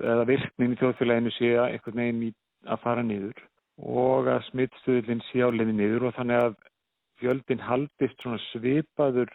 eða 0.00 0.26
virknin 0.28 0.74
í 0.74 0.80
þjóðfélaginu 0.80 1.32
sé 1.36 1.54
einhvern 1.62 2.02
veginn 2.02 2.26
í, 2.28 2.30
að 2.68 2.82
fara 2.84 3.04
niður 3.04 3.38
og 3.80 4.28
að 4.28 4.44
smittstöðlinn 4.50 5.22
sé 5.30 5.40
á 5.40 5.48
leini 5.48 5.72
niður 5.76 6.10
og 6.10 6.16
þannig 6.18 6.44
að 6.44 6.56
fjöldin 7.20 7.62
haldist 7.64 8.22
svona 8.22 8.40
svipaður 8.50 9.30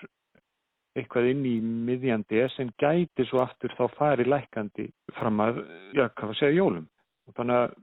eitthvað 0.95 1.31
inn 1.33 1.43
í 1.47 1.55
miðjandi 1.59 2.45
sem 2.55 2.71
gæti 2.79 3.25
svo 3.27 3.41
aftur 3.43 3.73
þá 3.75 3.85
fari 3.97 4.27
lækandi 4.27 4.87
fram 5.17 5.41
að, 5.43 5.59
já, 5.91 6.07
hvað 6.07 6.29
var 6.29 6.35
að 6.35 6.39
segja, 6.39 6.57
jólum. 6.61 6.87
Og 7.25 7.35
þannig 7.37 7.61
að 7.61 7.75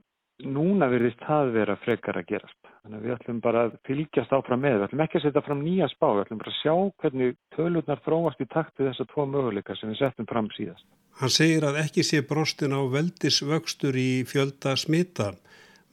núna 0.53 0.89
verðist 0.89 1.21
það 1.27 1.51
vera 1.53 1.75
frekar 1.83 2.19
að 2.19 2.29
gerast. 2.31 2.59
Þannig 2.83 2.97
að 2.99 3.05
við 3.05 3.13
ætlum 3.15 3.39
bara 3.43 3.61
að 3.67 3.75
fylgjast 3.87 4.33
áfram 4.35 4.63
með. 4.63 4.75
Við 4.75 4.85
ætlum 4.87 5.03
ekki 5.05 5.19
að 5.19 5.25
setja 5.27 5.43
fram 5.45 5.61
nýja 5.63 5.87
spá. 5.91 6.07
Við 6.09 6.23
ætlum 6.25 6.41
bara 6.41 6.51
að 6.51 6.59
sjá 6.59 6.73
hvernig 7.03 7.37
tölurnar 7.55 8.01
þróast 8.03 8.43
í 8.43 8.47
takt 8.51 8.81
við 8.81 8.89
þessa 8.89 9.07
tvo 9.13 9.25
möguleika 9.29 9.77
sem 9.79 9.93
við 9.93 10.01
settum 10.01 10.27
fram 10.27 10.49
síðast. 10.57 10.87
Hann 11.21 11.31
segir 11.31 11.67
að 11.69 11.79
ekki 11.83 12.03
sé 12.03 12.23
brostin 12.27 12.73
á 12.75 12.81
veldisvöxtur 12.91 13.99
í 13.99 14.09
fjölda 14.27 14.73
smita. 14.79 15.35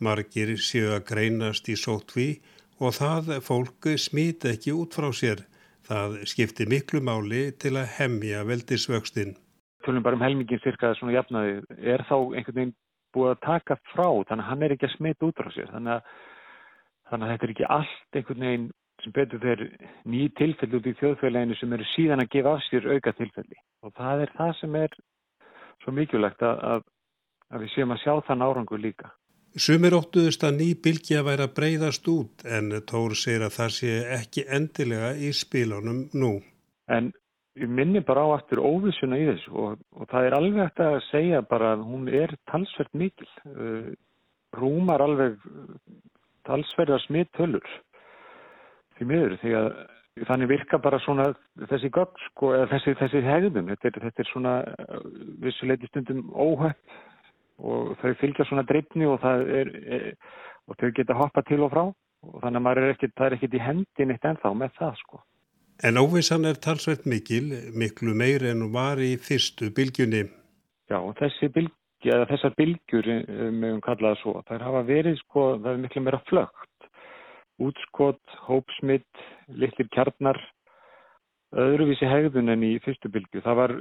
Margir 0.00 0.56
séu 0.56 0.94
að 0.96 1.04
greinast 1.12 1.68
í 1.68 1.76
sótví 1.76 2.30
og 2.80 2.96
það 2.96 3.36
fólk 3.44 3.90
smita 4.00 4.54
ekki 4.54 4.74
út 4.76 4.96
frá 4.96 5.10
sér. 5.12 5.44
Það 5.90 6.20
skiptir 6.30 6.68
miklu 6.70 7.00
máli 7.04 7.50
til 7.60 7.74
að 7.76 7.92
hemmja 7.98 8.44
veldisvöxtin. 8.48 9.34
Tölum 9.84 10.04
bara 10.04 10.16
um 10.16 10.24
helmingin 10.24 10.60
cirka 10.62 10.92
svona 10.98 11.16
jafnaði. 11.16 11.60
Er 11.78 12.04
þá 12.08 12.16
einhvern 12.20 12.56
veginn 12.56 12.74
búið 13.14 13.32
að 13.34 13.40
taka 13.46 13.76
frá 13.92 14.08
þannig 14.28 14.44
að 14.44 14.50
hann 14.50 14.62
er 14.62 14.74
ekki 14.74 14.88
að 14.88 14.96
smita 14.96 15.28
út 15.28 15.40
frá 15.40 15.50
sér. 15.54 15.70
Þannig 15.72 15.96
að, 15.96 16.12
þannig 17.10 17.26
að 17.26 17.32
þetta 17.32 17.46
er 17.46 17.54
ekki 17.54 17.70
allt 17.76 18.20
einhvern 18.20 18.46
veginn 18.46 18.68
sem 19.00 19.14
betur 19.16 19.40
þeir 19.40 19.62
ný 20.12 20.26
tilfelli 20.36 20.78
út 20.78 20.88
í 20.88 20.96
þjóðfélaginu 21.00 21.56
sem 21.58 21.72
eru 21.76 21.86
síðan 21.94 22.24
að 22.24 22.32
gefa 22.34 22.52
af 22.54 22.66
sér 22.66 22.88
auka 22.92 23.14
tilfelli. 23.16 23.60
Og 23.84 23.94
það 23.96 24.24
er 24.26 24.34
það 24.36 24.52
sem 24.60 24.76
er 24.80 24.96
svo 25.84 25.94
mikilvægt 25.96 26.44
að, 26.44 26.60
að, 26.70 26.84
við 27.64 27.72
séum 27.74 27.94
að 27.94 28.02
sjá 28.04 28.12
þann 28.28 28.44
árangur 28.44 28.82
líka. 28.82 29.12
Sumir 29.58 29.96
óttuðust 29.98 30.44
að 30.46 30.60
ný 30.60 30.66
bylgi 30.78 31.16
að 31.18 31.26
væra 31.26 31.46
breyðast 31.50 32.06
út 32.10 32.44
en 32.46 32.70
Tór 32.86 33.16
segir 33.18 33.42
að 33.42 33.56
það 33.56 33.72
sé 33.74 33.94
ekki 34.14 34.44
endilega 34.46 35.08
í 35.18 35.32
spílunum 35.34 36.04
nú. 36.14 36.36
En 36.86 37.10
ég 37.58 37.66
minni 37.66 37.98
bara 38.06 38.22
á 38.22 38.36
aftur 38.36 38.62
óvissuna 38.62 39.18
í 39.18 39.26
þessu 39.26 39.56
og, 39.58 39.82
og 39.98 40.06
það 40.12 40.28
er 40.28 40.36
alveg 40.38 40.62
eftir 40.68 40.86
að 40.86 41.00
segja 41.08 41.42
bara 41.42 41.72
að 41.74 41.82
hún 41.88 42.06
er 42.14 42.36
talsvert 42.52 42.94
mikil. 42.94 43.26
Uh, 43.50 43.90
rúmar 44.54 45.02
alveg 45.02 45.36
talsverðar 46.46 47.02
smitt 47.04 47.34
hölur 47.38 47.66
því 48.98 49.10
miður 49.10 49.36
því 49.42 49.52
að 49.58 49.68
þannig 50.28 50.50
virka 50.50 50.78
bara 50.82 50.98
svona 51.02 51.30
þessi 51.70 51.90
gögg 51.94 52.18
sko 52.28 52.54
eða 52.54 52.70
þessi, 52.74 52.94
þessi 53.02 53.20
hegðun. 53.24 53.70
Þetta 53.72 53.88
er, 53.90 54.02
þetta 54.06 54.22
er 54.22 54.30
svona 54.30 54.56
vissuleiti 55.42 55.90
stundum 55.90 56.26
óhætt 56.34 56.98
og 57.60 57.96
þau 58.00 58.12
fylgja 58.20 58.46
svona 58.48 58.64
dreifni 58.68 59.08
og, 59.08 59.24
er, 59.24 59.72
er, 59.96 60.06
og 60.68 60.78
þau 60.80 60.90
geta 60.96 61.16
hoppa 61.18 61.44
til 61.48 61.60
og 61.64 61.72
frá 61.74 61.84
og 61.86 62.40
þannig 62.44 62.68
að 62.68 62.80
er 62.80 62.94
ekkit, 62.94 63.16
það 63.16 63.26
er 63.26 63.36
ekkert 63.36 63.56
í 63.56 63.64
hendin 63.64 64.14
eitt 64.14 64.26
ennþá 64.28 64.52
með 64.56 64.72
það 64.78 64.96
sko. 65.00 65.20
En 65.88 65.96
óvissan 65.96 66.44
er 66.44 66.58
talsveit 66.60 67.06
mikil, 67.08 67.46
miklu 67.72 68.12
meir 68.12 68.44
en 68.50 68.66
var 68.74 69.00
í 69.00 69.14
fyrstu 69.16 69.70
bylgjunni. 69.76 70.26
Já, 70.92 70.98
þessi 71.16 71.48
bylgi, 71.54 72.10
eða 72.12 72.26
þessar 72.28 72.56
bylgjur, 72.58 73.08
meðum 73.56 73.80
kallaða 73.86 74.18
svo, 74.20 74.34
þær 74.50 74.66
hafa 74.66 74.82
verið 74.90 75.16
sko, 75.22 75.44
það 75.62 75.70
er 75.72 75.80
miklu 75.86 76.02
meira 76.04 76.20
flögt. 76.28 76.88
Útskott, 77.60 78.36
hópsmitt, 78.48 79.24
litlir 79.48 79.88
kjarnar, 79.96 80.40
öðruvísi 81.56 82.08
hegðun 82.08 82.52
en 82.52 82.66
í 82.68 82.74
fyrstu 82.84 83.08
bylgu. 83.12 83.40
Það 83.44 83.58
var 83.62 83.74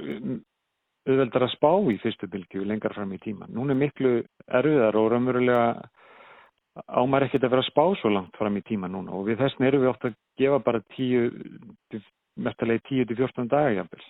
auðveldar 1.08 1.46
að 1.46 1.54
spá 1.54 1.70
í 1.90 1.96
fyrstu 2.02 2.28
bylgu 2.30 2.66
lengar 2.68 2.94
fram 2.94 3.12
í 3.16 3.20
tíma. 3.22 3.48
Nún 3.48 3.72
er 3.72 3.78
miklu 3.78 4.20
erfiðar 4.46 4.98
og 5.00 5.10
raunverulega 5.12 5.64
ámar 6.86 7.26
ekkert 7.26 7.44
að 7.46 7.54
vera 7.54 7.64
að 7.64 7.70
spá 7.70 7.84
svo 8.00 8.12
langt 8.14 8.36
fram 8.38 8.56
í 8.58 8.64
tíma 8.66 8.88
núna 8.90 9.14
og 9.16 9.26
við 9.28 9.40
þessin 9.42 9.66
eru 9.68 9.82
við 9.82 9.92
ofta 9.92 10.10
að 10.10 10.16
gefa 10.40 10.58
bara 10.64 10.82
10, 10.96 12.02
mestalegi 12.46 13.04
10-14 13.04 13.50
daga 13.50 13.76
jafnvel. 13.78 14.04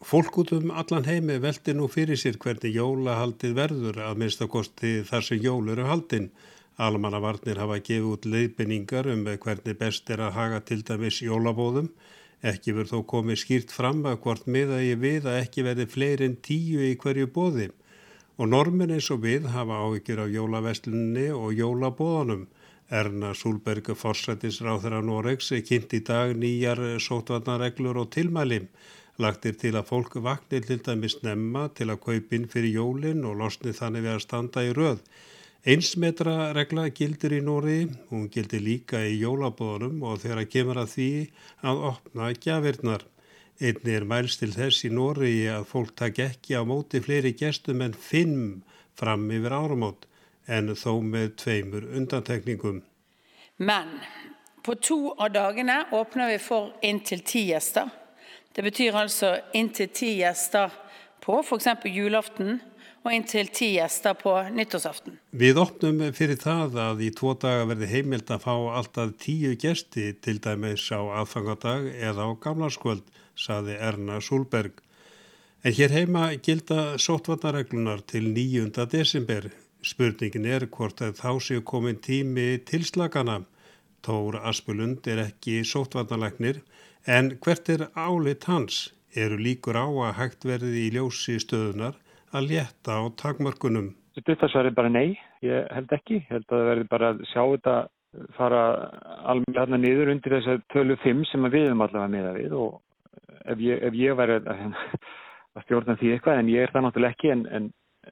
Fólk 0.00 0.38
út 0.40 0.54
um 0.56 0.70
allan 0.80 1.04
heimi 1.04 1.36
veldi 1.42 1.74
nú 1.76 1.86
fyrir 1.92 2.16
sér 2.16 2.38
hvernig 2.40 2.72
jólahaldið 2.72 3.52
verður 3.58 4.00
að 4.06 4.22
minnst 4.22 4.40
að 4.40 4.52
kosti 4.54 4.92
þar 5.04 5.26
sem 5.26 5.42
jól 5.44 5.68
eru 5.68 5.84
haldinn. 5.90 6.30
Almannavarnir 6.80 7.60
hafa 7.60 7.82
gefið 7.84 8.06
út 8.08 8.28
leiðbynningar 8.32 9.10
um 9.12 9.26
hvernig 9.28 9.76
best 9.76 10.08
er 10.08 10.24
að 10.24 10.38
haga 10.38 10.62
til 10.64 10.80
dæmis 10.88 11.20
jólabóðum 11.20 11.90
Ekki 12.40 12.72
verður 12.72 12.90
þó 12.90 13.06
komið 13.12 13.42
skýrt 13.42 13.72
fram 13.74 14.00
að 14.08 14.22
hvort 14.24 14.46
miða 14.48 14.80
ég 14.80 15.00
við 15.02 15.28
að 15.28 15.42
ekki 15.42 15.64
verði 15.66 15.86
fleiri 15.92 16.28
en 16.30 16.38
tíu 16.40 16.80
í 16.86 16.94
hverju 16.96 17.28
bóði 17.34 17.68
og 18.40 18.48
normin 18.48 18.94
eins 18.94 19.10
og 19.12 19.20
við 19.26 19.50
hafa 19.52 19.82
áhyggjur 19.84 20.22
af 20.24 20.30
jólaveslunni 20.32 21.26
og 21.36 21.50
jólabóðanum. 21.58 22.46
Erna 22.90 23.34
Súlberg 23.36 23.90
forsættisráður 23.94 24.96
af 24.96 25.04
Noregs 25.04 25.52
kynnt 25.68 25.92
í 25.94 26.00
dag 26.08 26.32
nýjar 26.34 26.80
sótvarnareglur 27.04 28.00
og 28.00 28.08
tilmæli. 28.16 28.62
Lagtir 29.20 29.58
til 29.60 29.74
að 29.76 29.90
fólk 29.92 30.16
vaknir 30.24 30.64
til 30.64 30.80
dæmis 30.80 31.18
nefna 31.20 31.66
til 31.76 31.90
að 31.92 32.00
kaupin 32.06 32.48
fyrir 32.48 32.72
jólin 32.80 33.26
og 33.28 33.36
losni 33.42 33.76
þannig 33.76 34.06
við 34.06 34.14
að 34.16 34.24
standa 34.24 34.64
í 34.64 34.72
röð. 34.72 35.04
Einsmetra 35.60 36.54
regla 36.56 36.86
gildir 36.88 37.34
í 37.36 37.38
Nóri, 37.44 37.82
hún 38.08 38.30
gildir 38.32 38.62
líka 38.64 39.02
í 39.04 39.18
jólabóðunum 39.20 39.98
og 40.08 40.22
þegar 40.22 40.38
að 40.40 40.52
kemur 40.54 40.78
að 40.80 40.92
því 40.94 41.08
að 41.68 41.82
opna 41.90 42.28
gjafirnar. 42.32 43.04
Einni 43.60 43.92
er 43.92 44.06
mælst 44.08 44.40
til 44.40 44.54
þess 44.54 44.86
í 44.88 44.90
Nóri 44.96 45.34
að 45.52 45.66
fólk 45.68 45.92
takk 46.00 46.22
ekki 46.24 46.56
á 46.56 46.64
móti 46.64 47.02
fleiri 47.04 47.34
gestum 47.36 47.84
en 47.84 47.92
fimm 47.92 48.62
fram 48.96 49.28
yfir 49.28 49.52
áramót 49.52 50.08
en 50.48 50.72
þó 50.72 50.94
með 51.04 51.36
tveimur 51.44 51.90
undantekningum. 51.92 52.80
Men 53.60 53.98
på 54.64 54.78
to 54.80 55.12
av 55.12 55.34
dagene 55.36 55.82
åpner 55.92 56.32
vi 56.32 56.40
for 56.40 56.72
inntil 56.80 57.20
ti 57.20 57.50
gjester. 57.50 57.92
Det 58.56 58.64
betyr 58.64 58.96
altså 58.96 59.36
inntil 59.52 59.92
ti 59.92 60.14
gjester 60.22 60.72
på 61.20 61.42
f.eks. 61.44 61.68
julaften 61.84 62.62
og 63.04 63.14
inntil 63.14 63.48
ti 63.54 63.70
gjester 63.76 64.16
på 64.18 64.34
nyttårsaften. 64.52 65.16
Við 65.32 65.60
opnum 65.62 66.02
fyrir 66.16 66.38
það 66.40 66.76
að 66.84 67.02
í 67.06 67.10
tvo 67.16 67.32
daga 67.40 67.64
verði 67.70 67.88
heimild 67.94 68.28
að 68.30 68.44
fá 68.44 68.54
alltaf 68.80 69.14
tíu 69.22 69.54
gesti 69.60 70.10
til 70.20 70.36
dæmis 70.44 70.84
á 70.92 71.00
aðfangadag 71.22 71.88
eða 71.96 72.28
á 72.28 72.30
gamlarskvöld, 72.44 73.06
saði 73.36 73.78
Erna 73.80 74.20
Súlberg. 74.20 74.82
En 75.64 75.76
hér 75.76 75.92
heima 75.92 76.30
gilda 76.44 76.98
sótvarnareglunar 77.00 78.04
til 78.08 78.30
9. 78.36 78.70
desember. 78.92 79.50
Spurningin 79.80 80.44
er 80.44 80.66
hvort 80.68 81.00
að 81.00 81.16
þá 81.20 81.30
séu 81.40 81.64
komin 81.64 82.00
tími 82.04 82.60
tilslagana. 82.68 83.42
Tór 84.04 84.36
Aspulund 84.44 85.08
er 85.08 85.20
ekki 85.26 85.60
sótvarnalagnir 85.64 86.60
en 87.04 87.34
hvert 87.40 87.68
er 87.68 87.88
álit 87.96 88.44
hans? 88.48 88.90
Eru 89.16 89.40
líkur 89.40 89.76
á 89.76 89.88
að 89.88 90.16
hægt 90.20 90.44
verði 90.48 90.86
í 90.86 90.92
ljósi 90.94 91.40
stöðunar 91.40 91.96
að 92.36 92.50
létta 92.50 92.98
á 92.98 93.02
takmörkunum? 93.20 93.94
Stuttasværi 94.18 94.74
bara 94.74 94.90
nei, 94.92 95.18
ég 95.44 95.66
held 95.74 95.92
ekki. 95.94 96.20
Ég 96.20 96.30
held 96.34 96.46
að 96.48 96.56
það 96.56 96.70
verði 96.70 96.86
bara 96.90 97.10
að 97.14 97.24
sjá 97.30 97.42
þetta 97.42 97.76
fara 98.36 98.62
alveg 99.30 99.58
hérna 99.58 99.78
niður 99.78 100.10
undir 100.14 100.36
þess 100.38 100.54
að 100.54 100.64
tölu 100.74 100.96
5 101.04 101.26
sem 101.30 101.46
við 101.46 101.68
erum 101.68 101.84
allavega 101.84 102.10
meða 102.10 102.32
við 102.34 102.56
og 102.58 102.80
ef 103.46 103.62
ég, 103.62 103.82
ef 103.86 103.98
ég 103.98 104.16
væri 104.18 104.40
að, 104.40 104.64
að 105.56 105.66
stjórna 105.66 105.96
því 106.00 106.14
eitthvað 106.14 106.40
en 106.40 106.50
ég 106.50 106.66
er 106.66 106.74
það 106.74 106.86
náttúrulega 106.86 107.16
ekki 107.16 107.32
en, 107.34 107.44
en, 107.46 107.68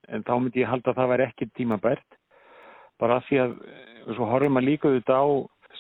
en 0.07 0.25
þá 0.29 0.33
myndi 0.37 0.63
ég 0.63 0.71
halda 0.71 0.93
að 0.93 1.01
það 1.01 1.13
væri 1.13 1.27
ekki 1.27 1.51
tímabært 1.59 2.19
bara 3.03 3.19
því 3.27 3.41
að 3.43 3.57
svo 4.15 4.31
horfum 4.31 4.61
að 4.61 4.69
líka 4.69 4.95
þetta 4.95 5.19
á 5.19 5.27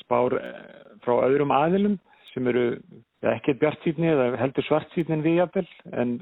spár 0.03 0.37
frá 1.05 1.15
öðrum 1.29 1.55
aðilum 1.55 1.97
sem 2.33 2.51
eru 2.51 2.67
ekkert 3.27 3.59
bjartsýtni 3.59 4.11
eða 4.13 4.27
heldur 4.39 4.67
svartsýtnin 4.67 5.25
við 5.25 5.41
jafnvel 5.41 5.67
en 6.03 6.13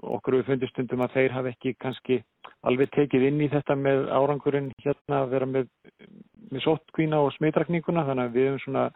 okkur 0.00 0.38
við 0.38 0.46
fundist 0.48 0.72
stundum 0.72 1.02
að 1.04 1.18
þeir 1.18 1.34
hafa 1.36 1.52
ekki 1.52 1.74
kannski 1.82 2.22
alveg 2.68 2.92
tekið 2.94 3.26
inn 3.28 3.42
í 3.44 3.50
þetta 3.52 3.76
með 3.76 4.06
árangurinn 4.16 4.70
hérna 4.80 5.22
að 5.22 5.34
vera 5.34 5.48
með, 5.50 5.68
með 6.48 6.64
sóttkvína 6.64 7.20
og 7.20 7.34
smitrakninguna 7.36 8.06
þannig 8.08 8.30
að 8.30 8.38
við 8.38 8.48
hefum 8.48 8.64
svona 8.64 8.86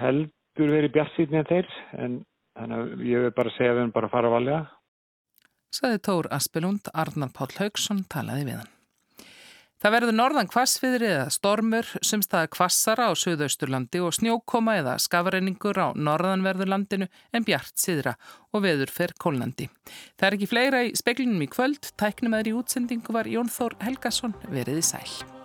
heldur 0.00 0.72
verið 0.72 0.94
bjartsýtni 0.96 1.42
en 1.42 1.50
þeir 1.50 1.76
en 2.00 2.16
þannig 2.56 2.78
að 2.78 3.04
ég 3.10 3.26
vil 3.26 3.34
bara 3.36 3.54
segja 3.58 3.74
að 3.74 3.76
við 3.76 3.84
hefum 3.84 3.96
bara 3.98 4.08
að 4.08 4.16
fara 4.16 4.30
að 4.30 4.36
valja. 4.38 4.62
Saði 5.76 6.00
Tór 6.08 6.30
Aspelund, 6.32 6.88
Arnar 6.96 7.34
Páll 7.36 7.52
Haugsson 7.58 8.06
talaði 8.08 8.48
við 8.48 8.58
hann. 8.62 8.75
Það 9.76 9.92
verður 9.92 10.16
norðan 10.16 10.48
kvassviðri 10.48 11.08
eða 11.10 11.26
stormur 11.34 11.90
sem 12.00 12.22
staða 12.24 12.48
kvassara 12.54 13.10
á 13.10 13.12
Suðausturlandi 13.12 14.00
og 14.00 14.16
snjókoma 14.16 14.78
eða 14.80 14.96
skafreiningur 15.04 15.76
á 15.76 15.92
norðanverðurlandinu 15.92 17.10
en 17.36 17.46
bjart 17.46 17.76
siðra 17.76 18.16
og 18.56 18.64
veður 18.64 18.92
fer 18.92 19.12
kólnandi. 19.20 19.68
Það 20.16 20.28
er 20.30 20.38
ekki 20.40 20.50
fleira 20.50 20.84
í 20.88 20.92
speklinum 20.96 21.44
í 21.44 21.52
kvöld, 21.52 21.92
tæknum 22.00 22.40
aðri 22.40 22.56
útsendingu 22.56 23.16
var 23.16 23.28
Jón 23.28 23.52
Þór 23.52 23.76
Helgason 23.84 24.36
veriði 24.48 24.84
sæl. 24.94 25.35